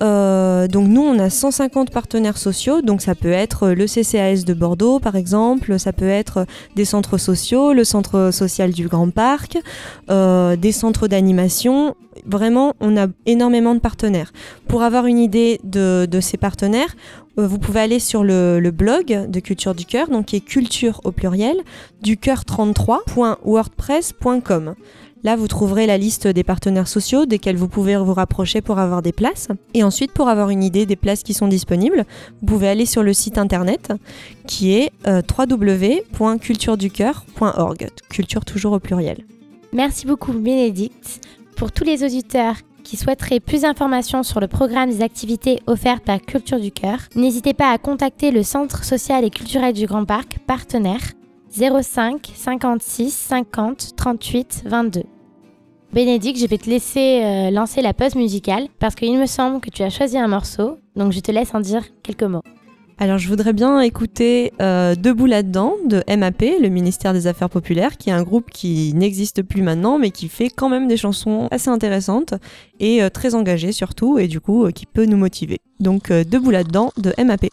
Euh, 0.00 0.68
donc 0.68 0.88
nous, 0.88 1.02
on 1.02 1.18
a 1.18 1.30
150 1.30 1.90
partenaires 1.90 2.38
sociaux, 2.38 2.82
donc 2.82 3.02
ça 3.02 3.14
peut 3.14 3.32
être 3.32 3.70
le 3.70 3.86
CCAS 3.86 4.44
de 4.44 4.54
Bordeaux 4.54 5.00
par 5.00 5.16
exemple, 5.16 5.78
ça 5.78 5.92
peut 5.92 6.08
être 6.08 6.46
des 6.76 6.84
centres 6.84 7.18
sociaux, 7.18 7.72
le 7.72 7.84
centre 7.84 8.30
social 8.32 8.72
du 8.72 8.88
Grand 8.88 9.10
Parc, 9.10 9.58
euh, 10.10 10.56
des 10.56 10.72
centres 10.72 11.08
d'animation. 11.08 11.94
Vraiment, 12.26 12.74
on 12.80 12.96
a 12.96 13.06
énormément 13.26 13.74
de 13.74 13.80
partenaires. 13.80 14.32
Pour 14.66 14.82
avoir 14.82 15.06
une 15.06 15.18
idée 15.18 15.60
de, 15.64 16.06
de 16.10 16.20
ces 16.20 16.36
partenaires, 16.36 16.94
euh, 17.38 17.46
vous 17.46 17.58
pouvez 17.58 17.80
aller 17.80 18.00
sur 18.00 18.24
le, 18.24 18.60
le, 18.60 18.70
blog 18.70 19.26
de 19.28 19.40
Culture 19.40 19.74
du 19.74 19.84
Cœur, 19.84 20.08
donc 20.08 20.24
qui 20.26 20.36
est 20.36 20.40
culture 20.40 21.02
au 21.04 21.12
pluriel, 21.12 21.56
du 22.02 22.16
cœur 22.16 22.42
33.wordpress.com. 22.42 24.74
Là, 25.24 25.34
vous 25.36 25.48
trouverez 25.48 25.86
la 25.86 25.96
liste 25.98 26.28
des 26.28 26.44
partenaires 26.44 26.88
sociaux 26.88 27.26
desquels 27.26 27.56
vous 27.56 27.68
pouvez 27.68 27.96
vous 27.96 28.14
rapprocher 28.14 28.60
pour 28.60 28.78
avoir 28.78 29.02
des 29.02 29.10
places. 29.12 29.48
Et 29.74 29.82
ensuite, 29.82 30.12
pour 30.12 30.28
avoir 30.28 30.50
une 30.50 30.62
idée 30.62 30.86
des 30.86 30.94
places 30.96 31.24
qui 31.24 31.34
sont 31.34 31.48
disponibles, 31.48 32.04
vous 32.40 32.46
pouvez 32.46 32.68
aller 32.68 32.86
sur 32.86 33.02
le 33.02 33.12
site 33.12 33.36
internet 33.38 33.92
qui 34.46 34.74
est 34.74 34.92
euh, 35.06 35.20
www.cultureducoeur.org. 35.36 37.88
Culture 38.08 38.44
toujours 38.44 38.72
au 38.72 38.78
pluriel. 38.78 39.24
Merci 39.72 40.06
beaucoup, 40.06 40.32
Bénédicte. 40.32 41.20
Pour 41.56 41.72
tous 41.72 41.82
les 41.84 42.04
auditeurs 42.04 42.54
qui 42.84 42.96
souhaiteraient 42.96 43.40
plus 43.40 43.62
d'informations 43.62 44.22
sur 44.22 44.38
le 44.40 44.46
programme 44.48 44.88
des 44.88 45.02
activités 45.02 45.60
offertes 45.66 46.04
par 46.04 46.22
Culture 46.22 46.60
du 46.60 46.70
Cœur, 46.70 47.00
n'hésitez 47.16 47.52
pas 47.52 47.70
à 47.70 47.78
contacter 47.78 48.30
le 48.30 48.42
Centre 48.42 48.84
social 48.84 49.24
et 49.24 49.30
culturel 49.30 49.74
du 49.74 49.86
Grand 49.86 50.04
Parc, 50.04 50.38
partenaire 50.46 51.00
05 51.58 52.32
56 52.34 53.10
50 53.10 53.96
38 53.96 54.62
22. 54.66 55.02
Bénédicte, 55.92 56.38
je 56.38 56.46
vais 56.46 56.58
te 56.58 56.70
laisser 56.70 57.22
euh, 57.24 57.50
lancer 57.50 57.82
la 57.82 57.94
pause 57.94 58.14
musicale 58.14 58.68
parce 58.78 58.94
qu'il 58.94 59.18
me 59.18 59.26
semble 59.26 59.60
que 59.60 59.70
tu 59.70 59.82
as 59.82 59.90
choisi 59.90 60.18
un 60.18 60.28
morceau, 60.28 60.78
donc 60.94 61.12
je 61.12 61.20
te 61.20 61.32
laisse 61.32 61.54
en 61.54 61.60
dire 61.60 61.82
quelques 62.02 62.22
mots. 62.22 62.42
Alors 62.98 63.18
je 63.18 63.28
voudrais 63.28 63.52
bien 63.52 63.80
écouter 63.80 64.52
euh, 64.60 64.94
Debout 64.94 65.26
là-dedans 65.26 65.74
de 65.86 66.02
MAP, 66.14 66.42
le 66.60 66.68
ministère 66.68 67.12
des 67.12 67.26
Affaires 67.26 67.50
populaires, 67.50 67.96
qui 67.96 68.10
est 68.10 68.12
un 68.12 68.22
groupe 68.22 68.50
qui 68.50 68.92
n'existe 68.94 69.42
plus 69.42 69.62
maintenant 69.62 69.98
mais 69.98 70.10
qui 70.10 70.28
fait 70.28 70.50
quand 70.50 70.68
même 70.68 70.86
des 70.86 70.96
chansons 70.96 71.48
assez 71.50 71.70
intéressantes 71.70 72.34
et 72.78 73.02
euh, 73.02 73.08
très 73.08 73.34
engagées 73.34 73.72
surtout 73.72 74.18
et 74.18 74.28
du 74.28 74.40
coup 74.40 74.70
qui 74.72 74.86
peut 74.86 75.06
nous 75.06 75.16
motiver. 75.16 75.58
Donc 75.80 76.12
Debout 76.12 76.50
là-dedans 76.50 76.92
de 76.98 77.14
MAP. 77.22 77.46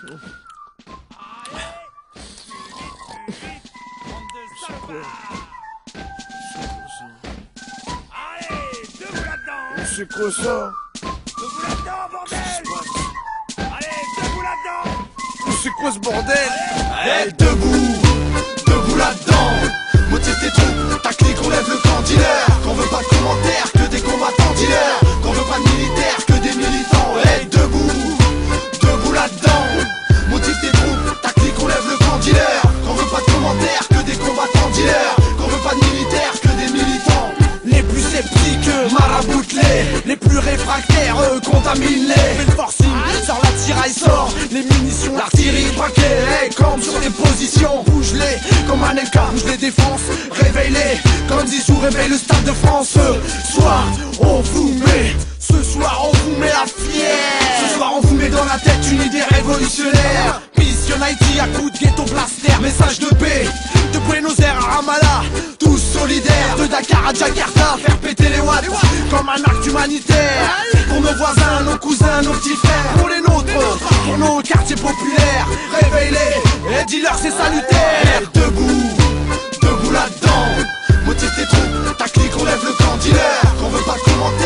C'est 0.00 0.06
quoi 10.08 10.30
ça 10.30 10.72
Debout 10.94 11.62
là-dedans, 11.62 12.06
bordel 12.12 12.38
Allez, 13.58 14.04
debout 14.16 14.42
là-dedans 14.42 14.90
C'est 15.62 15.70
quoi 15.70 15.90
ce 15.90 15.98
bordel 15.98 16.36
Eh, 17.04 17.32
debout, 17.32 17.96
debout 18.66 18.96
là-dedans. 18.96 19.50
Motive 20.10 20.36
tes 20.40 20.50
troupes, 20.52 21.02
ta 21.02 21.12
clique, 21.12 21.36
on 21.44 21.50
lève 21.50 21.68
le 21.68 21.76
camp 21.82 22.00
dealer. 22.02 22.46
Qu'on 22.62 22.74
veut 22.74 22.88
pas 22.88 23.00
de 23.00 23.06
commentaires, 23.06 23.72
que 23.72 23.90
des 23.90 24.00
combattants 24.00 24.54
dealers. 24.54 25.00
Qu'on 25.22 25.32
veut 25.32 25.48
pas 25.48 25.58
de 25.58 25.68
militaires, 25.74 26.24
que 26.24 26.34
des 26.34 26.54
militants. 26.54 27.14
Eh, 27.24 27.44
debout, 27.46 27.88
debout 27.88 28.17
là-dedans. 29.18 29.66
Motive 30.30 30.58
tes 30.62 30.72
troupes, 30.78 31.20
ta 31.22 31.30
clique, 31.30 31.58
on 31.60 31.66
lève 31.66 31.86
le 31.90 31.96
camp 32.04 32.18
dealer. 32.18 32.62
Qu'on 32.84 32.94
veut 32.94 33.10
pas 33.10 33.20
de 33.20 33.30
commentaires, 33.32 33.86
que 33.88 34.00
des 34.08 34.16
combattants 34.16 34.70
dealers. 34.74 35.16
Qu'on 35.38 35.48
veut 35.48 35.64
pas 35.66 35.74
de 35.74 35.84
militaires, 35.90 36.34
que 36.42 36.52
des 36.60 36.70
militants. 36.72 37.30
Les 37.64 37.82
plus 37.82 38.00
sceptiques, 38.00 38.70
maraboutent-les 38.92 39.78
Les 40.06 40.16
plus 40.16 40.38
réfractaires, 40.38 41.16
eux, 41.20 41.40
contaminent-les 41.40 42.14
Fais 42.14 42.46
le 42.46 42.52
forcing, 42.52 42.96
sors 43.26 43.40
la 43.42 43.50
tiraille, 43.50 43.92
sort 43.92 44.32
Les 44.50 44.62
munitions, 44.62 45.16
l'artillerie, 45.16 45.70
braquée 45.76 46.00
hey, 46.02 46.50
sur 46.80 47.00
des 47.00 47.10
positions, 47.10 47.82
bouge-les 47.86 48.38
Comme 48.66 48.82
un 48.84 48.94
LK, 48.94 49.32
bouge 49.32 49.44
les 49.50 49.56
défenses 49.58 50.06
Réveille-les, 50.30 50.98
comme 51.28 51.46
Zizou 51.46 51.78
réveille 51.78 52.08
le 52.08 52.16
stade 52.16 52.44
de 52.44 52.52
France 52.52 52.94
Ce 52.94 53.52
soir, 53.52 53.84
on 54.20 54.40
vous 54.40 54.72
met 54.74 55.14
Ce 55.38 55.62
soir, 55.62 56.06
on 56.06 56.16
vous 56.16 56.40
met 56.40 56.48
la 56.48 56.64
fière 56.64 57.47
Dans 58.30 58.44
la 58.44 58.58
tête 58.58 58.90
une 58.90 59.00
idée 59.02 59.22
révolutionnaire. 59.30 60.42
Mission 60.58 60.96
Haïti 61.00 61.40
à 61.40 61.46
coup 61.46 61.70
de 61.70 61.78
ghetto 61.78 62.02
blaster 62.04 62.52
Message 62.60 62.98
de 62.98 63.14
paix, 63.14 63.46
de 63.92 63.98
Buenos 64.00 64.38
Aires 64.38 64.58
à 64.58 64.76
Ramallah. 64.76 65.22
Tous 65.58 65.78
solidaires, 65.78 66.56
de 66.58 66.66
Dakar 66.66 67.08
à 67.08 67.14
Jakarta 67.14 67.78
Faire 67.82 67.96
péter 67.98 68.28
les 68.28 68.40
watts, 68.40 68.68
comme 69.10 69.28
un 69.28 69.42
acte 69.42 69.66
humanitaire 69.66 70.56
Pour 70.88 71.00
nos 71.00 71.14
voisins, 71.16 71.62
nos 71.64 71.78
cousins, 71.78 72.22
nos 72.22 72.32
petits 72.32 72.56
frères. 72.56 72.92
Pour 72.98 73.08
les 73.08 73.20
nôtres, 73.20 73.78
pour 74.04 74.18
nos 74.18 74.42
quartiers 74.42 74.76
populaires. 74.76 75.46
Réveille-les, 75.80 76.80
et 76.80 76.84
dis-leur 76.84 77.16
c'est 77.16 77.30
salutaire. 77.30 78.20
Debout, 78.34 78.90
debout 79.62 79.90
là-dedans. 79.90 80.68
Motive 81.06 81.30
tes 81.34 81.46
troupes, 81.46 81.96
ta 81.96 82.08
clique, 82.08 82.32
on 82.38 82.44
lève 82.44 82.60
le 82.62 82.72
camp 82.72 82.96
dealer 83.00 83.40
Qu'on 83.58 83.68
veut 83.70 83.84
pas 83.84 83.94
de 83.94 84.37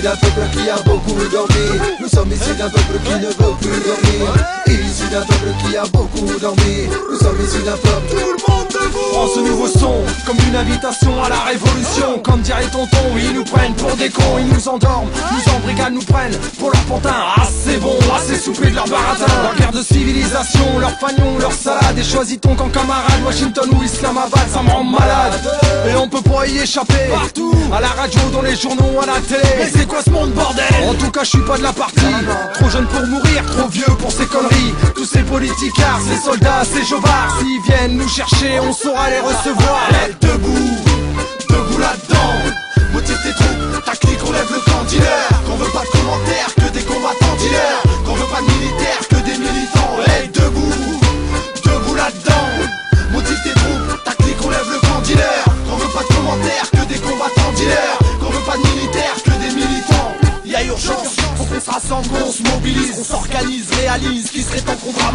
Issu 0.00 0.08
d'un 0.08 0.16
peuple 0.16 0.48
qui 0.52 0.70
a 0.70 0.76
beaucoup 0.82 1.28
dormi. 1.30 1.78
Nous 2.00 2.08
sommes 2.08 2.32
issus 2.32 2.54
d'un 2.54 2.70
peuple 2.70 2.98
qui 3.04 3.12
ne 3.12 3.26
veut 3.26 3.54
plus 3.60 3.80
dormir. 3.84 4.32
Issu 4.66 5.08
d'un 5.10 5.20
peuple 5.20 5.52
qui 5.62 5.76
a 5.76 5.82
beaucoup 5.92 6.38
dormi. 6.40 6.88
Nous 7.10 7.18
sommes 7.18 7.38
issus 7.44 7.62
d'un 7.62 7.72
peuple. 7.72 8.08
Tout 8.08 8.16
le 8.16 8.50
monde 8.50 8.69
Prends 9.12 9.28
ce 9.28 9.40
nouveau 9.40 9.68
son 9.68 9.94
comme 10.26 10.36
une 10.48 10.56
invitation 10.56 11.22
à 11.22 11.28
la 11.28 11.40
révolution. 11.40 12.18
Comme 12.22 12.40
dirait 12.40 12.66
tonton, 12.66 12.98
ils 13.16 13.32
nous 13.32 13.44
prennent 13.44 13.74
pour 13.74 13.94
des 13.96 14.08
cons 14.08 14.38
Ils 14.38 14.46
nous 14.46 14.68
endorment, 14.68 15.08
nous 15.32 15.52
embrigadent, 15.52 15.94
nous 15.94 16.04
prennent 16.04 16.36
pour 16.58 16.70
leur 16.70 16.82
pantin 16.84 17.14
Ah 17.36 17.42
c'est 17.46 17.78
bon, 17.78 17.96
assez 18.14 18.36
soupé 18.36 18.70
de 18.70 18.76
leur 18.76 18.88
baratin. 18.88 19.26
Leur 19.42 19.54
guerre 19.56 19.72
de 19.72 19.82
civilisation, 19.82 20.78
leur 20.78 20.92
fagnon, 20.98 21.38
leur 21.38 21.52
salade. 21.52 21.98
Et 21.98 22.04
choisis 22.04 22.40
ton 22.40 22.54
camp 22.54 22.68
camarade, 22.68 23.22
Washington 23.24 23.68
ou 23.72 23.82
Islamabad 23.82 24.48
Ça 24.48 24.62
me 24.62 24.70
rend 24.70 24.84
malade. 24.84 25.40
Et 25.90 25.94
on 25.96 26.08
peut 26.08 26.22
pas 26.22 26.46
y 26.46 26.58
échapper. 26.58 27.08
Partout, 27.12 27.54
à 27.72 27.80
la 27.80 27.88
radio, 27.88 28.20
dans 28.32 28.42
les 28.42 28.56
journaux, 28.56 29.00
à 29.02 29.06
la 29.06 29.20
télé. 29.20 29.42
Mais 29.58 29.70
c'est 29.72 29.86
quoi 29.86 30.00
ce 30.02 30.10
monde 30.10 30.30
bordel? 30.32 30.64
En 30.88 30.94
tout 30.94 31.10
cas 31.10 31.24
je 31.24 31.30
suis 31.30 31.44
pas 31.44 31.58
de 31.58 31.62
la 31.62 31.72
partie. 31.72 32.00
Trop 32.54 32.68
jeune 32.70 32.86
pour 32.86 33.06
mourir, 33.06 33.44
trop 33.46 33.68
vieux 33.68 33.94
pour 33.98 34.10
ces 34.12 34.26
conneries. 34.26 34.74
Tous 34.94 35.04
ces 35.04 35.22
politicards, 35.22 36.00
ces 36.08 36.24
soldats, 36.24 36.62
ces 36.64 36.84
jovards 36.84 37.38
S'ils 37.38 37.62
viennent 37.62 37.96
nous 37.96 38.08
chercher, 38.08 38.60
on 38.60 38.69
saura 38.72 39.10
les 39.10 39.20
recevoir. 39.20 39.88
Eh, 39.90 40.12
debout, 40.20 40.76
debout 41.48 41.78
là-dedans. 41.78 42.92
Motive 42.92 43.18
tes 43.22 43.34
troupes, 43.34 43.84
ta 43.84 43.92
clique, 43.92 44.20
on 44.26 44.32
lève 44.32 44.50
le 44.52 44.60
camp 44.60 44.84
dealer 44.88 45.28
Qu'on 45.46 45.56
veut 45.56 45.70
pas 45.70 45.82
de 45.82 45.86
commentaires, 45.86 46.54
que 46.54 46.72
des 46.72 46.82
combattants. 46.82 47.36
Dealers 47.38 47.79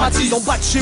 En 0.06 0.40
bas 0.42 0.56
de 0.60 0.64
chez 0.64 0.80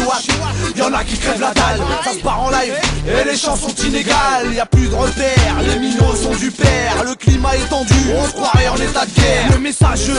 y'en 0.76 0.92
a 0.94 1.02
qui 1.06 1.18
crèvent 1.18 1.40
la 1.40 1.54
dalle, 1.54 1.80
ça 2.04 2.12
se 2.12 2.20
part 2.20 2.44
en 2.44 2.50
live, 2.50 2.74
et 3.08 3.24
les 3.24 3.38
chances 3.38 3.62
sont 3.62 3.76
inégales, 3.88 4.54
y 4.54 4.60
a 4.60 4.66
plus 4.66 4.90
de 4.90 4.96
repères, 4.96 5.62
les 5.66 5.80
minots 5.80 6.14
sont 6.14 6.36
du 6.36 6.52
père, 6.52 7.06
le 7.06 7.16
climat 7.16 7.56
est 7.56 7.70
tendu, 7.70 7.94
on 8.18 8.28
se 8.28 8.34
croirait 8.34 8.68
en 8.68 8.76
état 8.76 9.06
de 9.06 9.12
guerre, 9.12 9.52
le 9.54 9.60
message 9.60 10.12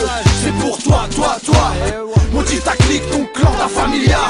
c'est 0.43 0.53
pour 0.53 0.79
toi, 0.79 1.07
toi, 1.15 1.37
toi, 1.45 1.75
motive 2.33 2.63
ta 2.63 2.77
clique, 2.77 3.03
ton 3.11 3.27
clan, 3.35 3.53
ta 3.59 3.69
familia, 3.69 4.21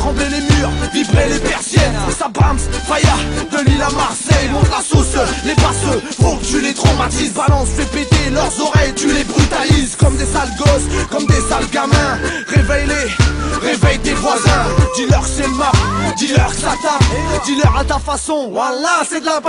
trembler 0.00 0.28
les 0.30 0.40
murs, 0.40 0.70
vibrer 0.94 1.28
les 1.28 1.38
persiennes, 1.38 1.98
ça 2.18 2.28
bams, 2.28 2.58
faya, 2.88 3.16
de 3.52 3.70
l'île 3.70 3.82
à 3.82 3.90
Marseille, 3.90 4.48
monte 4.50 4.70
la 4.70 4.82
sauce, 4.82 5.14
les 5.44 5.54
passeux, 5.54 6.00
faut 6.20 6.36
que 6.36 6.44
tu 6.44 6.60
les 6.60 6.72
traumatises, 6.72 7.34
balance, 7.34 7.68
fais 7.76 7.84
péter 7.84 8.30
leurs 8.32 8.52
oreilles, 8.60 8.94
tu 8.96 9.12
les 9.12 9.24
brutalises, 9.24 9.96
comme 9.96 10.16
des 10.16 10.24
sales 10.24 10.54
gosses, 10.58 10.88
comme 11.10 11.26
des 11.26 11.42
sales 11.48 11.68
gamins, 11.70 12.18
réveille-les, 12.48 13.68
réveille 13.68 13.98
tes 13.98 14.14
voisins, 14.14 14.64
dis-leur 14.96 15.24
c'est 15.26 15.46
le 15.46 16.16
dis-leur 16.16 16.52
ça 16.52 16.74
tape, 16.82 17.04
dis-leur 17.44 17.76
à 17.76 17.84
ta 17.84 17.98
façon, 17.98 18.48
voilà 18.52 19.02
c'est 19.08 19.20
de 19.20 19.26
la 19.26 19.40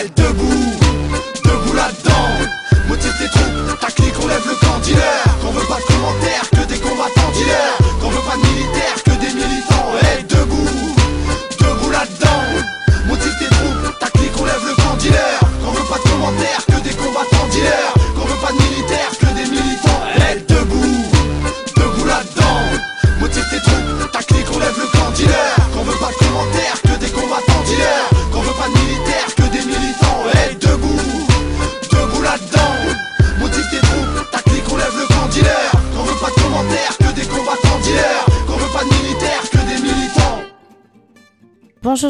Eh, 0.00 0.08
debout, 0.16 0.72
debout 1.44 1.74
là-dedans, 1.74 2.28
motive 2.88 3.14
tes 3.18 3.28
troupes, 3.28 3.80
ta 3.80 3.88
clique, 3.88 4.14
on 4.22 4.26
lève 4.28 4.46
le 4.46 4.54
camp. 4.54 4.78
Dealer, 4.82 5.24
qu'on 5.42 5.52
veut 5.52 5.66
pas 5.66 5.76
de 5.76 5.86
commentaires, 5.92 6.50
que 6.50 6.72
des 6.72 6.78
combattants. 6.78 7.30
Dealers, 7.34 7.78
qu'on 8.00 8.08
veut 8.08 8.26
pas 8.28 8.36
de 8.36 8.46
militaires, 8.48 9.09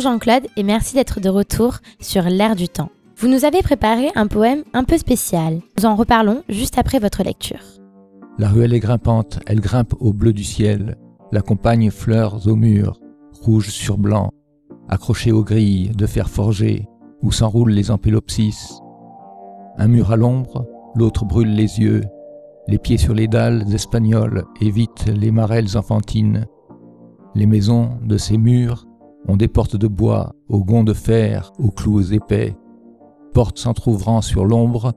Bonjour 0.01 0.13
Jean-Claude 0.13 0.47
et 0.57 0.63
merci 0.63 0.95
d'être 0.95 1.21
de 1.21 1.29
retour 1.29 1.81
sur 2.01 2.23
l'air 2.23 2.57
du 2.57 2.71
temps. 2.71 2.89
Vous 3.19 3.29
nous 3.29 3.45
avez 3.45 3.61
préparé 3.61 4.09
un 4.15 4.29
poème 4.29 4.63
un 4.73 4.85
peu 4.85 4.97
spécial. 4.97 5.61
Nous 5.77 5.85
en 5.85 5.95
reparlons 5.95 6.43
juste 6.49 6.79
après 6.79 6.99
votre 6.99 7.23
lecture. 7.23 7.61
La 8.39 8.49
ruelle 8.49 8.73
est 8.73 8.81
grimpante, 8.81 9.41
elle 9.47 9.61
grimpe 9.61 9.93
au 10.01 10.15
bleu 10.15 10.33
du 10.33 10.43
ciel. 10.43 10.97
La 11.33 11.43
compagne 11.43 11.91
fleurs 11.91 12.47
au 12.47 12.57
mur, 12.57 12.99
rouge 13.43 13.69
sur 13.69 13.99
blanc, 13.99 14.31
accrochée 14.89 15.33
aux 15.33 15.45
grilles 15.45 15.91
de 15.91 16.07
fer 16.07 16.31
forgé, 16.31 16.89
où 17.21 17.31
s'enroulent 17.31 17.73
les 17.73 17.91
ampélopsis. 17.91 18.81
Un 19.77 19.89
mur 19.89 20.13
à 20.13 20.17
l'ombre, 20.17 20.67
l'autre 20.95 21.27
brûle 21.27 21.55
les 21.55 21.79
yeux. 21.79 22.05
Les 22.69 22.79
pieds 22.79 22.97
sur 22.97 23.13
les 23.13 23.29
dalles 23.29 23.67
espagnoles 23.75 24.45
évitent 24.63 25.09
les 25.09 25.31
marelles 25.31 25.77
enfantines. 25.77 26.47
Les 27.35 27.45
maisons 27.45 27.99
de 28.03 28.17
ces 28.17 28.39
murs 28.39 28.87
ont 29.29 29.37
des 29.37 29.49
portes 29.49 29.77
de 29.77 29.87
bois, 29.87 30.35
aux 30.49 30.65
gonds 30.65 30.85
de 30.85 30.95
fer, 30.95 31.53
aux 31.59 31.71
clous 31.71 32.13
épais. 32.13 32.57
Portes 33.33 33.59
s'entr'ouvrant 33.59 34.23
sur 34.23 34.45
l'ombre, 34.45 34.93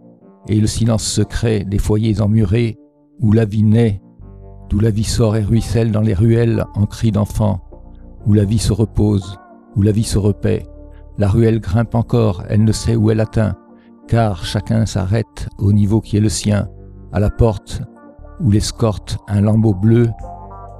et 0.47 0.59
le 0.59 0.67
silence 0.67 1.03
secret 1.03 1.63
des 1.63 1.77
foyers 1.77 2.21
emmurés, 2.21 2.77
où 3.21 3.31
la 3.31 3.45
vie 3.45 3.63
naît, 3.63 4.01
d'où 4.69 4.79
la 4.79 4.89
vie 4.89 5.03
sort 5.03 5.35
et 5.35 5.43
ruisselle 5.43 5.91
dans 5.91 6.01
les 6.01 6.13
ruelles 6.13 6.65
en 6.75 6.85
cris 6.85 7.11
d'enfants, 7.11 7.61
où 8.25 8.33
la 8.33 8.43
vie 8.43 8.59
se 8.59 8.73
repose, 8.73 9.37
où 9.75 9.81
la 9.81 9.91
vie 9.91 10.03
se 10.03 10.17
repaît. 10.17 10.65
La 11.17 11.27
ruelle 11.27 11.59
grimpe 11.59 11.95
encore, 11.95 12.43
elle 12.49 12.63
ne 12.63 12.71
sait 12.71 12.95
où 12.95 13.11
elle 13.11 13.19
atteint, 13.19 13.55
car 14.07 14.43
chacun 14.43 14.85
s'arrête 14.85 15.47
au 15.59 15.71
niveau 15.73 16.01
qui 16.01 16.17
est 16.17 16.21
le 16.21 16.29
sien, 16.29 16.69
à 17.11 17.19
la 17.19 17.29
porte 17.29 17.81
où 18.39 18.51
l'escorte 18.51 19.17
un 19.27 19.41
lambeau 19.41 19.73
bleu 19.73 20.09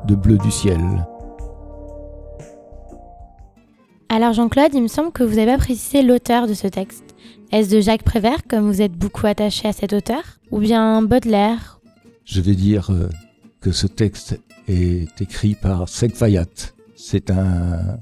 de 0.08 0.16
bleu 0.16 0.38
du 0.38 0.52
ciel. 0.52 0.82
Alors 4.10 4.34
Jean-Claude, 4.34 4.72
il 4.74 4.84
me 4.84 4.88
semble 4.88 5.12
que 5.12 5.24
vous 5.24 5.40
avez 5.40 5.58
précisé 5.58 6.04
l'auteur 6.04 6.48
de 6.48 6.54
ce 6.54 6.68
texte. 6.68 7.16
Est-ce 7.52 7.74
de 7.74 7.82
Jacques 7.82 8.04
Prévert, 8.04 8.44
comme 8.48 8.70
vous 8.72 8.82
êtes 8.82 8.94
beaucoup 8.94 9.26
attaché 9.28 9.68
à 9.68 9.74
cet 9.74 9.94
auteur 9.94 10.22
Ou 10.52 10.60
bien 10.60 11.02
Baudelaire? 11.02 11.80
Je 12.26 12.42
vais 12.42 12.56
dire 12.56 12.90
euh, 12.92 13.10
que 13.62 13.72
ce 13.72 13.88
texte 13.88 14.40
est 14.68 15.22
écrit 15.22 15.56
par 15.56 15.90
Sek 15.90 16.16
Fayat. 16.16 16.46
C'est 16.96 17.32
un 17.32 17.98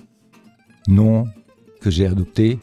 nom 0.88 1.25
que 1.81 1.89
j'ai 1.89 2.05
adopté 2.05 2.60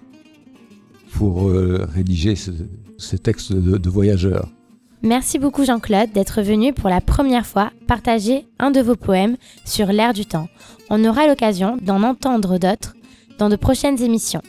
pour 1.13 1.49
euh, 1.49 1.87
rédiger 1.93 2.37
ce, 2.37 2.51
ce 2.97 3.17
texte 3.17 3.53
de, 3.53 3.79
de 3.79 3.91
voyageur. 3.91 4.49
Merci 5.03 5.39
beaucoup 5.39 5.65
Jean-Claude 5.65 6.13
d'être 6.13 6.43
venu 6.43 6.73
pour 6.73 6.91
la 6.91 7.01
première 7.01 7.47
fois 7.47 7.71
partager 7.87 8.47
un 8.59 8.71
de 8.71 8.81
vos 8.81 8.97
poèmes 8.97 9.37
sur 9.65 9.87
l'air 9.87 10.13
du 10.13 10.27
temps. 10.27 10.49
On 10.91 11.05
aura 11.05 11.27
l'occasion 11.27 11.77
d'en 11.81 12.03
entendre 12.03 12.59
d'autres 12.59 12.95
dans 13.39 13.49
de 13.49 13.57
prochaines 13.57 14.03
émissions. 14.03 14.43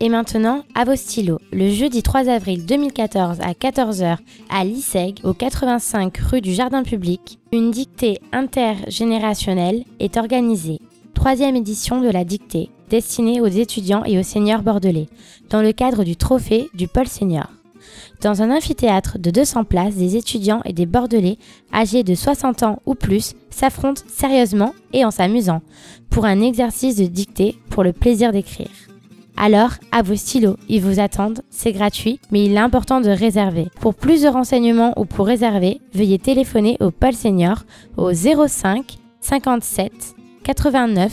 Et 0.00 0.08
maintenant, 0.08 0.62
à 0.76 0.84
vos 0.84 0.94
stylos, 0.94 1.40
le 1.52 1.70
jeudi 1.70 2.04
3 2.04 2.28
avril 2.28 2.64
2014 2.64 3.40
à 3.40 3.52
14h 3.52 4.16
à 4.48 4.64
l'ISEG, 4.64 5.20
au 5.24 5.32
85 5.32 6.16
rue 6.18 6.40
du 6.40 6.54
Jardin 6.54 6.84
Public, 6.84 7.40
une 7.52 7.72
dictée 7.72 8.20
intergénérationnelle 8.32 9.82
est 9.98 10.16
organisée. 10.16 10.78
Troisième 11.14 11.56
édition 11.56 12.00
de 12.00 12.08
la 12.08 12.22
dictée, 12.22 12.70
destinée 12.90 13.40
aux 13.40 13.46
étudiants 13.46 14.04
et 14.04 14.20
aux 14.20 14.22
seniors 14.22 14.62
bordelais, 14.62 15.08
dans 15.50 15.62
le 15.62 15.72
cadre 15.72 16.04
du 16.04 16.14
trophée 16.14 16.70
du 16.74 16.86
Pôle 16.86 17.08
Senior. 17.08 17.48
Dans 18.20 18.42
un 18.42 18.50
amphithéâtre 18.50 19.18
de 19.18 19.30
200 19.30 19.64
places, 19.64 19.94
des 19.94 20.16
étudiants 20.16 20.60
et 20.64 20.72
des 20.72 20.86
bordelais 20.86 21.38
âgés 21.72 22.02
de 22.02 22.14
60 22.14 22.64
ans 22.64 22.82
ou 22.84 22.94
plus 22.94 23.34
s'affrontent 23.50 24.02
sérieusement 24.08 24.74
et 24.92 25.04
en 25.04 25.12
s'amusant 25.12 25.62
pour 26.10 26.24
un 26.24 26.40
exercice 26.40 26.96
de 26.96 27.06
dictée 27.06 27.56
pour 27.70 27.84
le 27.84 27.92
plaisir 27.92 28.32
d'écrire. 28.32 28.70
Alors, 29.36 29.70
à 29.92 30.02
vos 30.02 30.16
stylos, 30.16 30.56
ils 30.68 30.82
vous 30.82 30.98
attendent, 30.98 31.42
c'est 31.48 31.70
gratuit, 31.70 32.18
mais 32.32 32.44
il 32.44 32.54
est 32.54 32.58
important 32.58 33.00
de 33.00 33.08
réserver. 33.08 33.68
Pour 33.80 33.94
plus 33.94 34.22
de 34.22 34.28
renseignements 34.28 34.94
ou 34.98 35.04
pour 35.04 35.26
réserver, 35.26 35.80
veuillez 35.94 36.18
téléphoner 36.18 36.76
au 36.80 36.90
Pôle 36.90 37.14
Senior 37.14 37.62
au 37.96 38.12
05 38.12 38.98
57 39.20 39.92
89 40.42 41.12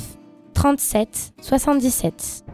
37 0.55 1.33
77. 1.39 2.45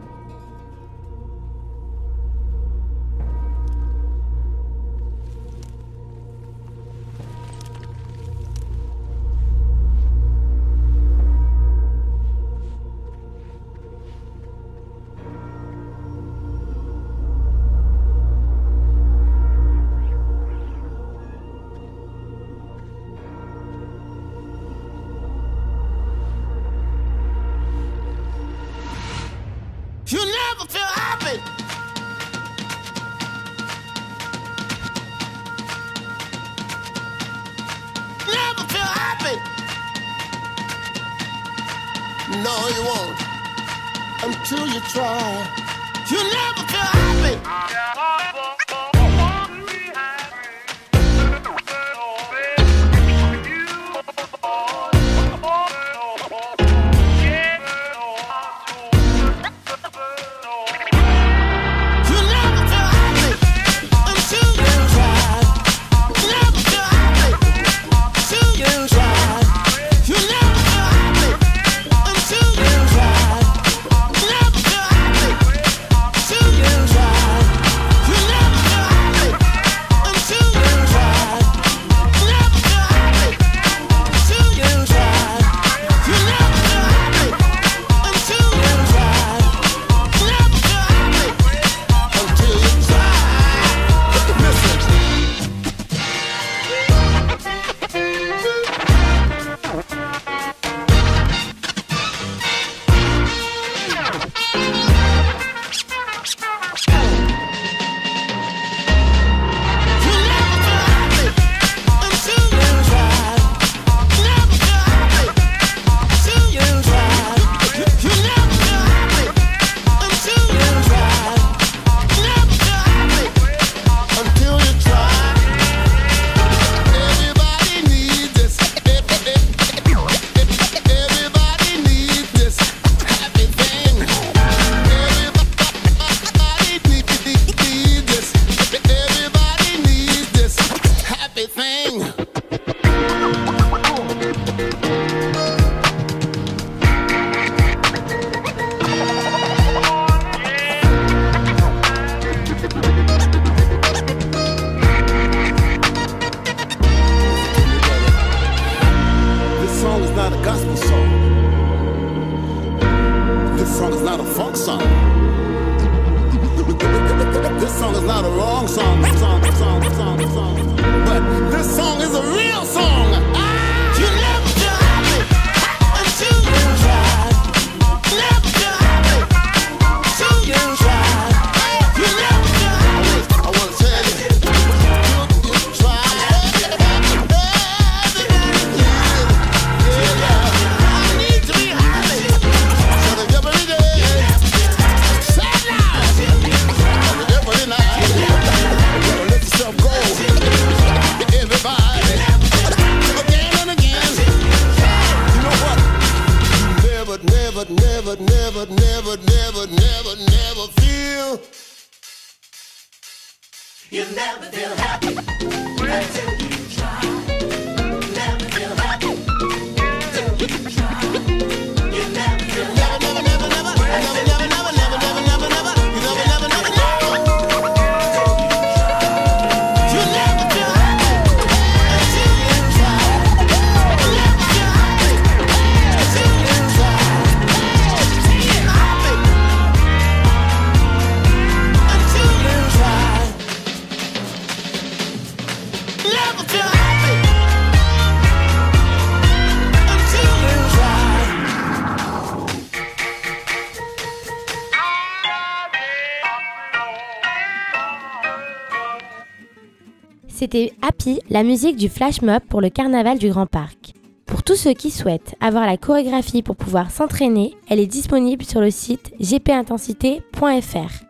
C'était 260.52 260.74
Happy, 260.82 261.18
la 261.30 261.44
musique 261.44 261.76
du 261.76 261.88
flash 261.88 262.20
mob 262.20 262.42
pour 262.46 262.60
le 262.60 262.68
carnaval 262.68 263.16
du 263.16 263.30
Grand 263.30 263.46
Parc. 263.46 263.94
Pour 264.26 264.42
tous 264.42 264.54
ceux 264.54 264.74
qui 264.74 264.90
souhaitent 264.90 265.34
avoir 265.40 265.64
la 265.64 265.78
chorégraphie 265.78 266.42
pour 266.42 266.56
pouvoir 266.56 266.90
s'entraîner, 266.90 267.54
elle 267.70 267.80
est 267.80 267.86
disponible 267.86 268.44
sur 268.44 268.60
le 268.60 268.70
site 268.70 269.14
gpintensité.fr. 269.18 271.04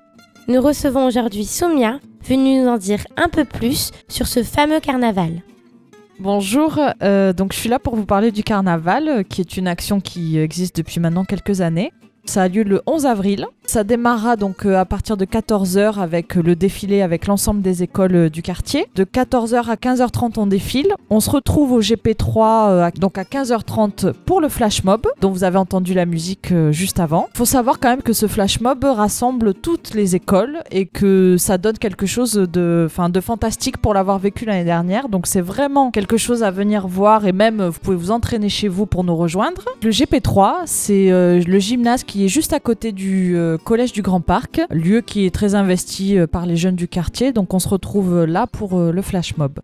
Nous 0.47 0.61
recevons 0.61 1.05
aujourd'hui 1.09 1.45
Soumia, 1.45 1.99
venue 2.25 2.61
nous 2.61 2.69
en 2.69 2.79
dire 2.79 3.05
un 3.17 3.29
peu 3.29 3.45
plus 3.45 3.91
sur 4.07 4.29
ce 4.29 4.45
fameux 4.45 4.79
carnaval. 4.79 5.43
Bonjour, 6.21 6.79
euh, 7.03 7.33
donc 7.33 7.53
je 7.53 7.59
suis 7.59 7.69
là 7.69 7.81
pour 7.81 7.97
vous 7.97 8.07
parler 8.07 8.31
du 8.31 8.45
carnaval, 8.45 9.09
euh, 9.09 9.23
qui 9.25 9.41
est 9.41 9.57
une 9.57 9.67
action 9.67 10.01
qui 10.01 10.39
existe 10.39 10.77
depuis 10.77 11.01
maintenant 11.01 11.25
quelques 11.25 11.63
années. 11.63 11.91
Ça 12.25 12.43
a 12.43 12.49
lieu 12.49 12.63
le 12.63 12.81
11 12.87 13.07
avril. 13.07 13.47
Ça 13.65 13.85
démarrera 13.85 14.37
donc 14.37 14.67
euh, 14.67 14.77
à 14.79 14.85
partir 14.85 15.17
de 15.17 15.25
14h 15.25 15.99
avec 16.01 16.37
euh, 16.37 16.43
le 16.43 16.57
défilé 16.57 17.01
avec 17.03 17.27
l'ensemble 17.27 17.63
des 17.63 17.83
écoles 17.83 18.15
euh, 18.15 18.29
du 18.31 18.43
quartier. 18.43 18.87
De 18.97 19.05
14h 19.05 19.69
à 19.69 19.75
15h30 19.77 20.33
on 20.37 20.47
défile. 20.47 20.95
On 21.11 21.21
se 21.21 21.31
retrouve 21.31 21.73
au 21.73 21.81
GP3 21.81 22.71
euh, 22.71 22.83
à- 22.85 22.91
donc 22.91 23.19
à 23.19 23.23
15h30 23.25 24.13
pour 24.27 24.41
le 24.41 24.49
flash 24.49 24.85
mob 24.85 25.07
dont 25.21 25.31
vous 25.31 25.45
avez 25.45 25.59
entendu 25.59 25.95
la 25.95 26.07
musique 26.07 26.53
juste 26.71 27.01
avant. 27.01 27.29
Faut 27.35 27.45
savoir 27.45 27.79
quand 27.81 27.89
même 27.89 28.03
que 28.03 28.13
ce 28.13 28.27
flash 28.27 28.61
mob 28.61 28.85
rassemble 28.85 29.55
toutes 29.55 29.95
les 29.95 30.15
écoles 30.17 30.59
et 30.71 30.87
que 30.87 31.37
ça 31.39 31.57
donne 31.59 31.79
quelque 31.79 32.07
chose 32.07 32.35
de 32.35 32.89
de 33.13 33.21
fantastique 33.21 33.79
pour 33.79 33.95
l'avoir 33.95 34.19
vécu 34.19 34.45
l'année 34.45 34.65
dernière. 34.65 35.09
Donc 35.09 35.27
c'est 35.27 35.41
vraiment 35.41 35.91
quelque 35.91 36.17
chose 36.17 36.43
à 36.43 36.51
venir 36.51 36.87
voir 36.89 37.27
et 37.27 37.33
même 37.33 37.63
vous 37.63 37.79
pouvez 37.81 37.97
vous 37.97 38.11
entraîner 38.11 38.49
chez 38.49 38.69
vous 38.69 38.87
pour 38.87 39.03
nous 39.05 39.17
rejoindre. 39.17 39.63
Le 39.83 39.91
GP3, 39.91 40.63
c'est 40.67 41.09
le 41.11 41.59
gymnase 41.59 42.05
qui 42.05 42.12
est 42.20 42.29
juste 42.29 42.53
à 42.53 42.61
côté 42.61 42.92
du 42.92 43.37
euh, 43.37 43.57
collège 43.57 43.92
du 43.92 44.03
Grand 44.03 44.20
Parc, 44.20 44.61
lieu 44.70 45.01
qui 45.01 45.25
est 45.25 45.35
très 45.35 45.55
investi 45.55 46.18
euh, 46.18 46.27
par 46.27 46.46
les 46.46 46.57
jeunes 46.57 46.77
du 46.77 46.88
quartier. 46.88 47.33
Donc 47.33 47.55
on 47.55 47.59
se 47.59 47.68
retrouve 47.68 48.14
euh, 48.14 48.27
là 48.27 48.46
pour 48.46 48.79
le 48.79 49.03
flash 49.03 49.37
mob. 49.37 49.61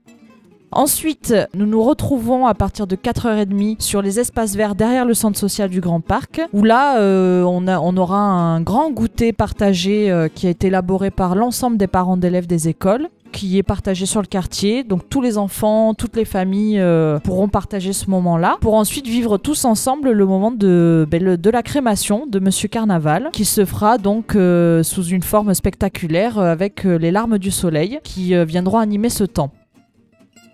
Ensuite, 0.70 1.34
nous 1.54 1.66
nous 1.66 1.82
retrouvons 1.82 2.46
à 2.46 2.54
partir 2.54 2.86
de 2.86 2.94
4h30 2.96 3.80
sur 3.80 4.02
les 4.02 4.20
espaces 4.20 4.54
verts 4.54 4.74
derrière 4.74 5.04
le 5.04 5.14
centre 5.14 5.38
social 5.38 5.70
du 5.70 5.80
Grand 5.80 6.00
Parc, 6.00 6.42
où 6.52 6.62
là, 6.62 7.00
on, 7.46 7.96
aura 7.96 8.18
un 8.18 8.60
grand 8.60 8.90
goûter 8.90 9.32
partagé 9.32 10.28
qui 10.34 10.46
a 10.46 10.50
été 10.50 10.66
élaboré 10.66 11.10
par 11.10 11.34
l'ensemble 11.34 11.78
des 11.78 11.86
parents 11.86 12.18
d'élèves 12.18 12.46
des 12.46 12.68
écoles 12.68 13.08
qui 13.38 13.56
est 13.56 13.62
partagé 13.62 14.04
sur 14.04 14.20
le 14.20 14.26
quartier. 14.26 14.82
Donc 14.82 15.08
tous 15.08 15.20
les 15.20 15.38
enfants, 15.38 15.94
toutes 15.94 16.16
les 16.16 16.24
familles 16.24 16.80
euh, 16.80 17.20
pourront 17.20 17.48
partager 17.48 17.92
ce 17.92 18.10
moment-là 18.10 18.56
pour 18.60 18.74
ensuite 18.74 19.06
vivre 19.06 19.38
tous 19.38 19.64
ensemble 19.64 20.10
le 20.10 20.26
moment 20.26 20.50
de, 20.50 21.06
ben, 21.08 21.22
la 21.22 21.62
crémation 21.62 22.26
de 22.26 22.40
Monsieur 22.40 22.68
Carnaval 22.68 23.30
qui 23.32 23.44
se 23.44 23.64
fera 23.64 23.96
donc 23.96 24.34
euh, 24.34 24.82
sous 24.82 25.04
une 25.04 25.22
forme 25.22 25.54
spectaculaire 25.54 26.38
euh, 26.38 26.50
avec 26.50 26.82
les 26.82 27.12
larmes 27.12 27.38
du 27.38 27.52
soleil 27.52 28.00
qui 28.02 28.34
viendront 28.44 28.78
animer 28.78 29.08
ce 29.08 29.22
temps. 29.22 29.52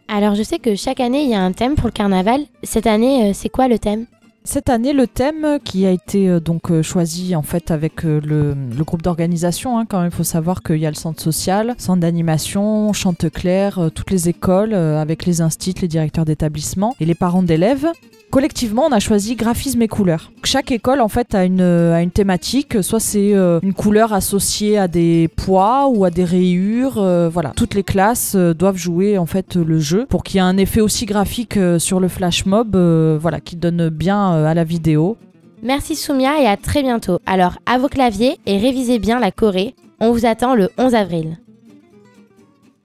Alors 0.09 0.35
je 0.35 0.42
sais 0.42 0.59
que 0.59 0.75
chaque 0.75 1.01
année 1.01 1.23
il 1.23 1.31
y 1.31 1.35
a 1.35 1.40
un 1.40 1.53
thème 1.53 1.77
pour 1.77 1.87
le 1.87 1.92
carnaval. 1.92 2.42
Cette 2.62 2.87
année, 2.87 3.33
c'est 3.33 3.49
quoi 3.49 3.66
le 3.66 3.79
thème? 3.79 4.05
Cette 4.46 4.68
année, 4.68 4.92
le 4.92 5.07
thème 5.07 5.59
qui 5.64 5.87
a 5.87 5.90
été 5.90 6.28
euh, 6.28 6.38
donc 6.38 6.70
euh, 6.70 6.83
choisi 6.83 7.35
en 7.35 7.40
fait 7.40 7.70
avec 7.70 8.04
euh, 8.04 8.20
le, 8.20 8.85
groupe 8.85 9.00
d'organisation, 9.00 9.78
hein, 9.78 9.87
quand 9.88 10.00
même, 10.00 10.11
il 10.12 10.14
faut 10.14 10.22
savoir 10.22 10.62
qu'il 10.62 10.76
y 10.76 10.85
a 10.85 10.90
le 10.90 10.96
centre 10.96 11.22
social, 11.22 11.74
centre 11.78 12.00
d'animation, 12.00 12.92
Chanteclair, 12.92 13.88
toutes 13.94 14.11
les 14.11 14.28
écoles 14.28 14.74
avec 14.74 15.24
les 15.24 15.40
instituts, 15.40 15.80
les 15.80 15.88
directeurs 15.88 16.26
d'établissement 16.26 16.94
et 17.00 17.07
les 17.07 17.14
parents 17.14 17.42
d'élèves. 17.42 17.87
Collectivement, 18.30 18.87
on 18.87 18.92
a 18.92 18.98
choisi 18.98 19.37
graphisme 19.37 19.80
et 19.80 19.88
couleurs. 19.88 20.33
Chaque 20.42 20.72
école, 20.72 21.00
en 21.00 21.09
fait, 21.09 21.37
a 21.37 21.44
une, 21.44 22.11
thématique. 22.12 22.83
Soit 22.83 22.98
c'est 22.98 23.30
une 23.30 23.74
couleur 23.74 24.12
associée 24.12 24.76
à 24.76 24.88
des 24.88 25.28
poids 25.37 25.87
ou 25.88 26.04
à 26.04 26.11
des 26.11 26.24
rayures. 26.24 26.94
voilà. 27.30 27.52
Toutes 27.54 27.74
les 27.74 27.85
classes 27.85 28.35
doivent 28.35 28.76
jouer, 28.76 29.18
en 29.18 29.26
fait, 29.26 29.54
le 29.54 29.78
jeu 29.78 30.07
pour 30.07 30.24
qu'il 30.24 30.37
y 30.37 30.38
ait 30.38 30.42
un 30.42 30.57
effet 30.57 30.80
aussi 30.80 31.07
graphique 31.07 31.57
sur 31.78 32.00
le 32.00 32.09
flash 32.09 32.44
mob, 32.44 32.76
voilà, 33.20 33.38
qui 33.38 33.54
donne 33.54 33.88
bien 33.88 34.34
euh, 34.35 34.47
à 34.47 34.55
la 34.55 34.64
vidéo. 34.64 35.16
Merci 35.62 35.97
Soumia 35.97 36.40
et 36.42 36.47
à 36.47 36.57
très 36.57 36.83
bientôt. 36.83 37.18
Alors 37.25 37.57
à 37.66 37.79
vos 37.79 37.88
claviers 37.88 38.38
et 38.47 38.59
révisez 38.59 38.99
bien 38.99 39.18
la 39.18 39.31
Corée. 39.31 39.75
On 40.01 40.12
vous 40.12 40.27
attend 40.27 40.55
le 40.55 40.68
11 40.77 40.94
avril. 40.94 41.38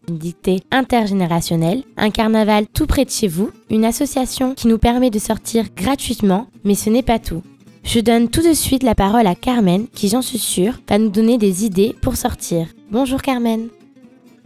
Une 0.07 0.17
dictée 0.17 0.61
intergénérationnelle, 0.71 1.83
un 1.97 2.09
carnaval 2.09 2.65
tout 2.73 2.87
près 2.87 3.05
de 3.05 3.09
chez 3.09 3.27
vous, 3.27 3.51
une 3.69 3.85
association 3.85 4.55
qui 4.55 4.67
nous 4.67 4.77
permet 4.77 5.09
de 5.09 5.19
sortir 5.19 5.65
gratuitement, 5.75 6.47
mais 6.63 6.73
ce 6.73 6.89
n'est 6.89 7.03
pas 7.03 7.19
tout. 7.19 7.43
Je 7.83 7.99
donne 7.99 8.29
tout 8.29 8.41
de 8.41 8.53
suite 8.53 8.83
la 8.83 8.95
parole 8.95 9.27
à 9.27 9.35
Carmen 9.35 9.87
qui, 9.87 10.09
j'en 10.09 10.21
suis 10.21 10.39
sûre, 10.39 10.79
va 10.87 10.97
nous 10.97 11.09
donner 11.09 11.37
des 11.37 11.65
idées 11.65 11.95
pour 12.01 12.15
sortir. 12.15 12.67
Bonjour 12.91 13.21
Carmen. 13.21 13.67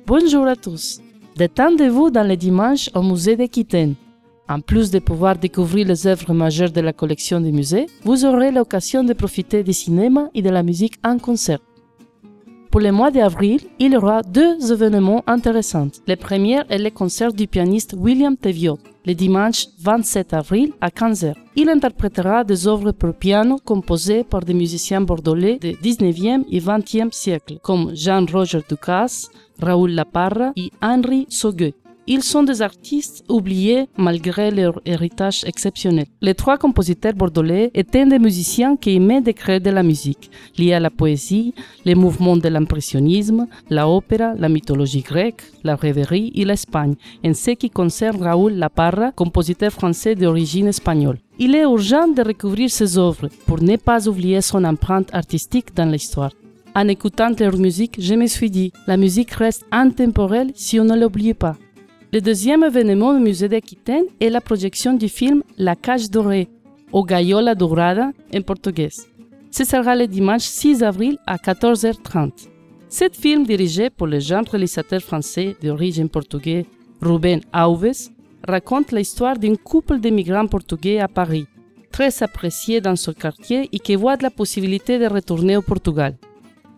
Bonjour 0.06 0.46
à 0.48 0.56
tous. 0.56 1.02
Détendez-vous 1.38 2.10
dans 2.10 2.28
les 2.28 2.38
dimanches 2.38 2.90
au 2.94 3.02
musée 3.02 3.36
d'Aquitaine. 3.36 3.96
En 4.50 4.60
plus 4.60 4.92
de 4.92 5.00
pouvoir 5.00 5.38
découvrir 5.38 5.88
les 5.88 6.06
œuvres 6.06 6.34
majeures 6.34 6.72
de 6.72 6.82
la 6.82 6.94
collection 6.94 7.40
du 7.40 7.52
musée, 7.52 7.86
vous 8.04 8.26
aurez 8.26 8.52
l'occasion 8.52 9.04
de 9.04 9.14
profiter 9.14 9.64
du 9.64 9.74
cinéma 9.74 10.30
et 10.34 10.42
de 10.42 10.50
la 10.50 10.64
musique 10.64 11.00
en 11.04 11.18
concert. 11.18 11.60
Pour 12.70 12.82
le 12.82 12.92
mois 12.92 13.12
d'avril, 13.12 13.62
il 13.78 13.94
y 13.94 13.98
aura 13.98 14.24
deux 14.24 14.72
événements 14.72 15.24
intéressants. 15.28 15.92
Le 16.08 16.16
premier 16.16 16.62
est 16.70 16.80
le 16.80 16.90
concert 16.90 17.32
du 17.32 17.48
pianiste 17.48 17.94
William 17.96 18.36
Teviot, 18.36 18.80
le 19.06 19.14
dimanche 19.14 19.68
27 19.80 20.34
avril 20.34 20.74
à 20.82 20.90
15h. 20.90 21.36
Il 21.56 21.70
interprétera 21.70 22.44
des 22.44 22.68
œuvres 22.68 22.92
pour 22.92 23.14
piano 23.14 23.60
composées 23.64 24.24
par 24.24 24.42
des 24.42 24.56
musiciens 24.56 25.02
bordelais 25.02 25.60
du 25.60 25.74
19e 25.74 26.46
et 26.50 26.60
20e 26.60 27.12
siècle, 27.12 27.60
comme 27.62 27.96
Jean-Roger 27.96 28.62
Ducasse, 28.68 29.30
Raoul 29.62 29.92
Laparra 29.92 30.52
et 30.56 30.72
Henri 30.82 31.28
Sauguet. 31.30 31.76
Ils 32.06 32.22
sont 32.22 32.44
des 32.44 32.62
artistes 32.62 33.24
oubliés 33.30 33.88
malgré 33.96 34.52
leur 34.52 34.82
héritage 34.86 35.46
exceptionnel. 35.46 36.06
Les 36.22 36.34
trois 36.34 36.58
compositeurs 36.58 37.14
bordelais 37.14 37.72
étaient 37.74 38.06
des 38.06 38.20
musiciens 38.20 38.76
qui 38.76 38.96
aimaient 38.96 39.22
de 39.22 39.32
créer 39.32 39.62
de 39.62 39.70
la 39.70 39.84
musique, 39.84 40.30
liée 40.58 40.74
à 40.74 40.82
la 40.82 40.90
poésie, 40.90 41.54
les 41.86 41.96
mouvements 41.96 42.36
de 42.36 42.50
l'impressionnisme, 42.50 43.48
la 43.70 43.88
opéra, 43.88 44.34
la 44.36 44.50
mythologie 44.50 45.02
grecque, 45.02 45.44
la 45.64 45.78
rêverie 45.78 46.34
et 46.36 46.44
l'Espagne, 46.44 46.96
en 47.26 47.34
ce 47.34 47.52
qui 47.52 47.70
concerne 47.70 48.22
Raoul 48.22 48.54
Laparra, 48.54 49.14
compositeur 49.14 49.72
français 49.72 50.16
d'origine 50.16 50.68
espagnole. 50.68 51.20
Il 51.40 51.56
est 51.56 51.64
urgent 51.64 52.10
de 52.10 52.22
recouvrir 52.22 52.70
ses 52.70 52.98
œuvres 52.98 53.30
pour 53.46 53.64
ne 53.64 53.78
pas 53.78 54.10
oublier 54.10 54.42
son 54.42 54.66
empreinte 54.66 55.14
artistique 55.14 55.74
dans 55.74 55.90
l'histoire. 55.90 56.32
En 56.76 56.88
écoutant 56.90 57.32
leur 57.40 57.56
musique, 57.58 57.96
je 58.00 58.16
me 58.16 58.28
suis 58.28 58.50
dit, 58.50 58.74
la 58.88 58.98
musique 58.98 59.32
reste 59.32 59.64
intemporelle 59.72 60.52
si 60.54 60.82
on 60.82 60.84
ne 60.84 61.00
l'oublie 61.00 61.34
pas. 61.34 61.56
Le 62.14 62.22
deuxième 62.22 62.64
événement 62.64 63.12
du 63.16 63.24
musée 63.24 63.48
d'Aquitaine 63.48 64.06
est 64.20 64.30
la 64.30 64.40
projection 64.40 64.94
du 64.94 65.10
film 65.10 65.42
La 65.58 65.76
Cage 65.76 66.12
Dorée, 66.12 66.48
ou 66.92 67.04
Gaiola 67.04 67.56
Dourada 67.56 68.12
en 68.36 68.42
portugais. 68.44 68.92
Ce 69.50 69.64
sera 69.64 69.96
le 69.96 70.06
dimanche 70.06 70.44
6 70.44 70.84
avril 70.84 71.18
à 71.26 71.38
14h30. 71.38 72.50
Cet 72.88 73.16
film, 73.16 73.48
dirigé 73.48 73.90
par 73.90 74.08
le 74.08 74.20
jeune 74.20 74.48
réalisateur 74.48 75.02
français 75.02 75.56
d'origine 75.60 76.08
portugaise 76.08 76.66
Ruben 77.02 77.42
Alves, 77.52 78.12
raconte 78.48 78.92
l'histoire 78.92 79.40
d'un 79.40 79.56
couple 79.56 80.00
de 80.00 80.12
migrants 80.12 80.46
portugais 80.46 81.00
à 81.00 81.08
Paris, 81.08 81.48
très 81.92 82.22
apprécié 82.22 82.80
dans 82.80 82.96
ce 82.96 83.10
quartier 83.10 83.68
et 83.72 83.80
qui 83.80 83.96
voit 83.96 84.18
la 84.22 84.30
possibilité 84.30 85.00
de 85.00 85.08
retourner 85.08 85.58
au 85.58 85.64
Portugal. 85.64 86.16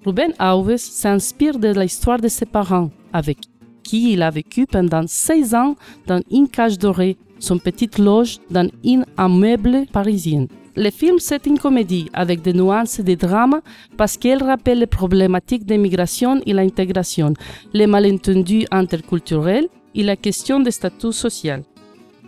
Ruben 0.06 0.32
Alves 0.40 0.78
s'inspire 0.78 1.60
de 1.60 1.78
l'histoire 1.78 2.22
de 2.22 2.30
ses 2.30 2.46
parents, 2.46 2.90
avec 3.12 3.40
qui 3.86 4.14
il 4.14 4.22
a 4.24 4.32
vécu 4.32 4.66
pendant 4.66 5.06
16 5.08 5.56
ans 5.56 5.76
dans 6.08 6.22
une 6.32 6.50
cage 6.50 6.78
dorée, 6.78 7.16
son 7.40 7.58
petite 7.60 7.98
loge 8.00 8.40
dans 8.50 8.68
une 8.84 9.06
immeuble 9.18 9.86
parisien. 9.94 10.48
Le 10.76 10.90
film, 10.90 11.20
c'est 11.20 11.46
une 11.46 11.58
comédie 11.58 12.10
avec 12.12 12.42
des 12.42 12.52
nuances 12.52 13.00
de 13.00 13.14
drame 13.14 13.62
parce 13.96 14.18
qu'elle 14.18 14.44
rappelle 14.44 14.80
les 14.80 14.88
problématiques 14.88 15.66
d'immigration 15.66 16.42
et 16.46 16.52
l'intégration, 16.52 17.34
les 17.72 17.88
malentendus 17.88 18.66
interculturels 18.72 19.70
et 19.94 20.04
la 20.04 20.18
question 20.18 20.60
du 20.60 20.72
statut 20.72 21.14
social. 21.14 21.64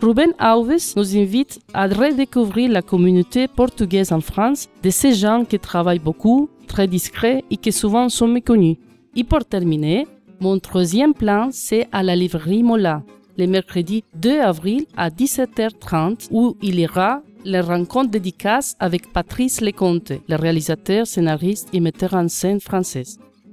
Ruben 0.01 0.31
Alves 0.37 0.93
nous 0.95 1.17
invite 1.17 1.59
à 1.73 1.87
redécouvrir 1.87 2.71
la 2.71 2.83
communauté 2.83 3.47
portugaise 3.47 4.11
en 4.13 4.21
France 4.21 4.69
de 4.83 4.91
ces 4.91 5.13
gens 5.13 5.43
qui 5.43 5.59
travaillent 5.59 6.07
beaucoup, 6.09 6.49
très 6.67 6.87
discrets 6.87 7.43
et 7.49 7.57
qui 7.57 7.71
souvent 7.71 8.07
sont 8.07 8.27
méconnus. 8.27 8.77
Et 9.15 9.23
pour 9.23 9.43
terminer, 9.43 10.05
mon 10.39 10.59
troisième 10.59 11.13
plan, 11.13 11.49
c'est 11.51 11.87
à 11.91 12.03
la 12.03 12.15
librairie 12.15 12.63
Mola, 12.63 13.03
le 13.37 13.47
mercredi 13.47 14.03
2 14.15 14.39
avril 14.39 14.85
à 14.95 15.09
17h30, 15.09 16.27
où 16.31 16.55
il 16.61 16.83
aura 16.85 17.21
les 17.43 17.61
rencontres 17.61 18.11
dédicaces 18.11 18.75
avec 18.79 19.11
Patrice 19.13 19.61
Lecomte, 19.61 20.13
le 20.27 20.35
réalisateur, 20.35 21.07
scénariste 21.07 21.69
et 21.73 21.79
metteur 21.79 22.13
en 22.13 22.27
scène 22.27 22.59
français, 22.59 23.03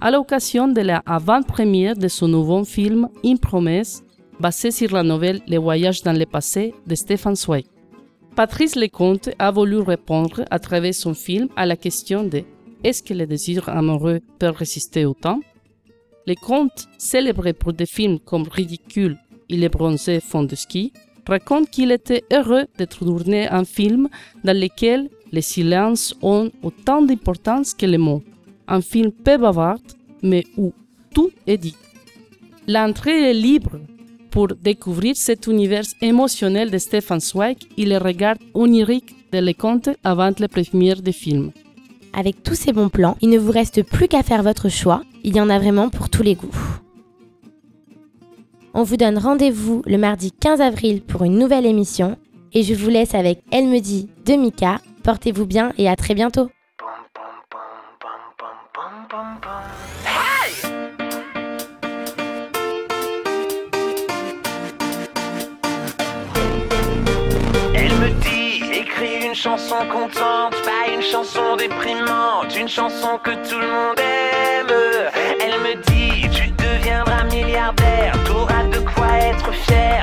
à 0.00 0.10
l'occasion 0.10 0.68
de 0.68 0.80
la 0.80 1.02
avant-première 1.06 1.96
de 1.96 2.08
son 2.08 2.28
nouveau 2.28 2.64
film 2.64 3.08
Une 3.22 3.38
promesse, 3.38 4.02
basé 4.40 4.70
sur 4.70 4.92
la 4.92 5.02
nouvelle 5.02 5.40
Les 5.46 5.58
voyages 5.58 6.02
dans 6.02 6.18
le 6.18 6.26
passé 6.26 6.74
de 6.86 6.94
Stéphane 6.94 7.36
Zweig. 7.36 7.64
Patrice 8.34 8.74
Lecomte 8.74 9.30
a 9.38 9.50
voulu 9.52 9.78
répondre 9.78 10.44
à 10.50 10.58
travers 10.58 10.94
son 10.94 11.14
film 11.14 11.48
à 11.56 11.66
la 11.66 11.76
question 11.76 12.24
de 12.24 12.42
est-ce 12.82 13.02
que 13.02 13.14
le 13.14 13.26
désir 13.26 13.68
amoureux 13.68 14.20
peut 14.38 14.50
résister 14.50 15.06
au 15.06 15.14
temps? 15.14 15.40
Les 16.26 16.36
contes, 16.36 16.88
célébrés 16.96 17.52
pour 17.52 17.72
des 17.72 17.86
films 17.86 18.18
comme 18.18 18.48
Ridicule 18.48 19.18
et 19.50 19.56
Les 19.56 19.68
bronzés 19.68 20.20
font 20.20 20.42
de 20.42 20.54
ski, 20.54 20.92
racontent 21.26 21.70
qu'il 21.70 21.92
était 21.92 22.24
heureux 22.32 22.66
d'être 22.78 23.04
tourné 23.04 23.48
un 23.48 23.64
film 23.64 24.08
dans 24.42 24.58
lequel 24.58 25.10
les 25.32 25.42
silences 25.42 26.14
ont 26.22 26.50
autant 26.62 27.02
d'importance 27.02 27.74
que 27.74 27.86
les 27.86 27.98
mots. 27.98 28.22
Un 28.68 28.80
film 28.80 29.12
peu 29.12 29.36
bavard, 29.36 29.78
mais 30.22 30.44
où 30.56 30.72
tout 31.12 31.30
est 31.46 31.58
dit. 31.58 31.76
L'entrée 32.66 33.30
est 33.30 33.34
libre 33.34 33.78
pour 34.30 34.48
découvrir 34.48 35.16
cet 35.16 35.46
univers 35.46 35.84
émotionnel 36.00 36.70
de 36.70 36.78
Stefan 36.78 37.20
Zweig 37.20 37.58
et 37.76 37.84
le 37.84 37.98
regard 37.98 38.36
onirique 38.54 39.14
de 39.32 39.38
les 39.38 39.54
contes 39.54 39.90
avant 40.02 40.32
la 40.38 40.48
première 40.48 41.02
des 41.02 41.12
films 41.12 41.52
avec 42.14 42.42
tous 42.42 42.54
ces 42.54 42.72
bons 42.72 42.88
plans, 42.88 43.16
il 43.20 43.30
ne 43.30 43.38
vous 43.38 43.52
reste 43.52 43.82
plus 43.82 44.08
qu'à 44.08 44.22
faire 44.22 44.42
votre 44.42 44.68
choix. 44.68 45.02
Il 45.22 45.36
y 45.36 45.40
en 45.40 45.50
a 45.50 45.58
vraiment 45.58 45.88
pour 45.90 46.10
tous 46.10 46.22
les 46.22 46.34
goûts. 46.34 46.54
On 48.74 48.82
vous 48.82 48.96
donne 48.96 49.18
rendez-vous 49.18 49.82
le 49.86 49.98
mardi 49.98 50.32
15 50.32 50.60
avril 50.60 51.00
pour 51.02 51.22
une 51.22 51.38
nouvelle 51.38 51.66
émission. 51.66 52.16
Et 52.52 52.62
je 52.62 52.74
vous 52.74 52.90
laisse 52.90 53.14
avec 53.14 53.40
Elle 53.52 53.68
me 53.68 53.80
dit 53.80 54.08
de 54.26 54.34
Mika. 54.34 54.80
Portez-vous 55.02 55.46
bien 55.46 55.72
et 55.78 55.88
à 55.88 55.96
très 55.96 56.14
bientôt. 56.14 56.48
une 69.34 69.40
chanson 69.40 69.78
contente, 69.90 70.54
pas 70.62 70.92
une 70.94 71.02
chanson 71.02 71.56
déprimante, 71.56 72.56
une 72.56 72.68
chanson 72.68 73.18
que 73.20 73.32
tout 73.32 73.58
le 73.58 73.66
monde 73.66 73.98
aime. 73.98 74.72
Elle 75.40 75.58
me 75.58 75.74
dit, 75.90 76.28
tu 76.30 76.50
deviendras 76.50 77.24
milliardaire, 77.24 78.14
t'auras 78.26 78.62
de 78.70 78.78
quoi 78.78 79.08
être 79.18 79.52
fier. 79.52 79.93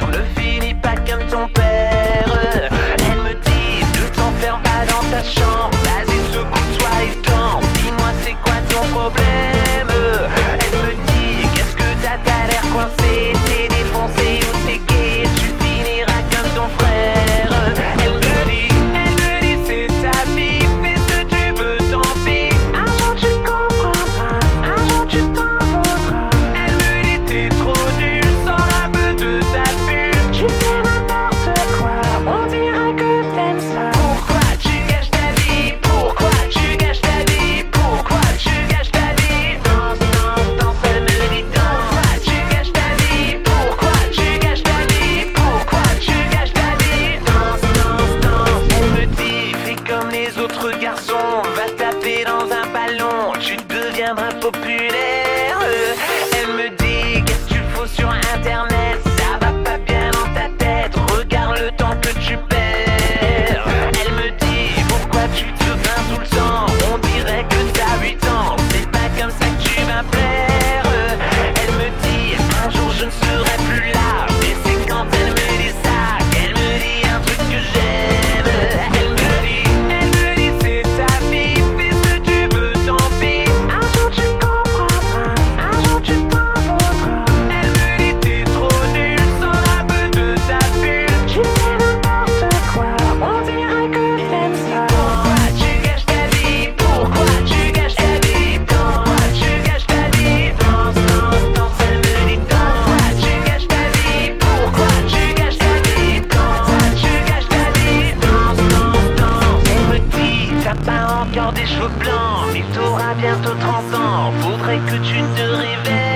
Victor 112.61 112.99
a 112.99 113.15
bientôt 113.15 113.55
30 113.55 113.95
ans, 113.95 114.31
faudrait 114.39 114.77
que 114.77 114.97
tu 114.97 115.19
te 115.35 115.41
réveilles. 115.41 116.10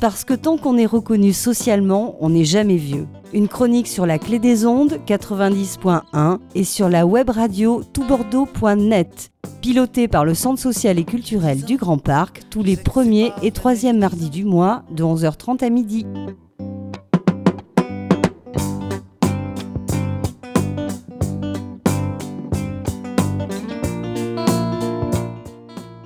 parce 0.00 0.24
que 0.24 0.34
tant 0.34 0.56
qu'on 0.56 0.76
est 0.76 0.86
reconnu 0.86 1.32
socialement, 1.32 2.16
on 2.20 2.30
n'est 2.30 2.44
jamais 2.44 2.76
vieux. 2.76 3.06
Une 3.32 3.48
chronique 3.48 3.88
sur 3.88 4.06
la 4.06 4.18
clé 4.18 4.38
des 4.38 4.66
ondes 4.66 4.98
90.1 5.06 6.38
et 6.54 6.64
sur 6.64 6.88
la 6.88 7.06
web 7.06 7.30
radio 7.30 7.82
toutbordeaux.net, 7.92 9.30
pilotée 9.60 10.08
par 10.08 10.24
le 10.24 10.34
Centre 10.34 10.60
social 10.60 10.98
et 10.98 11.04
culturel 11.04 11.62
du 11.64 11.76
Grand 11.76 11.98
Parc 11.98 12.42
tous 12.50 12.62
les 12.62 12.76
premiers 12.76 13.32
et 13.42 13.50
troisièmes 13.50 13.98
mardis 13.98 14.30
du 14.30 14.44
mois 14.44 14.82
de 14.90 15.04
11h30 15.04 15.64
à 15.64 15.70
midi. 15.70 16.06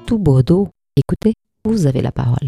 Tout 0.07 0.19
Bordeaux, 0.19 0.69
écoutez, 0.97 1.35
vous 1.65 1.87
avez 1.87 2.01
la 2.01 2.13
parole. 2.13 2.39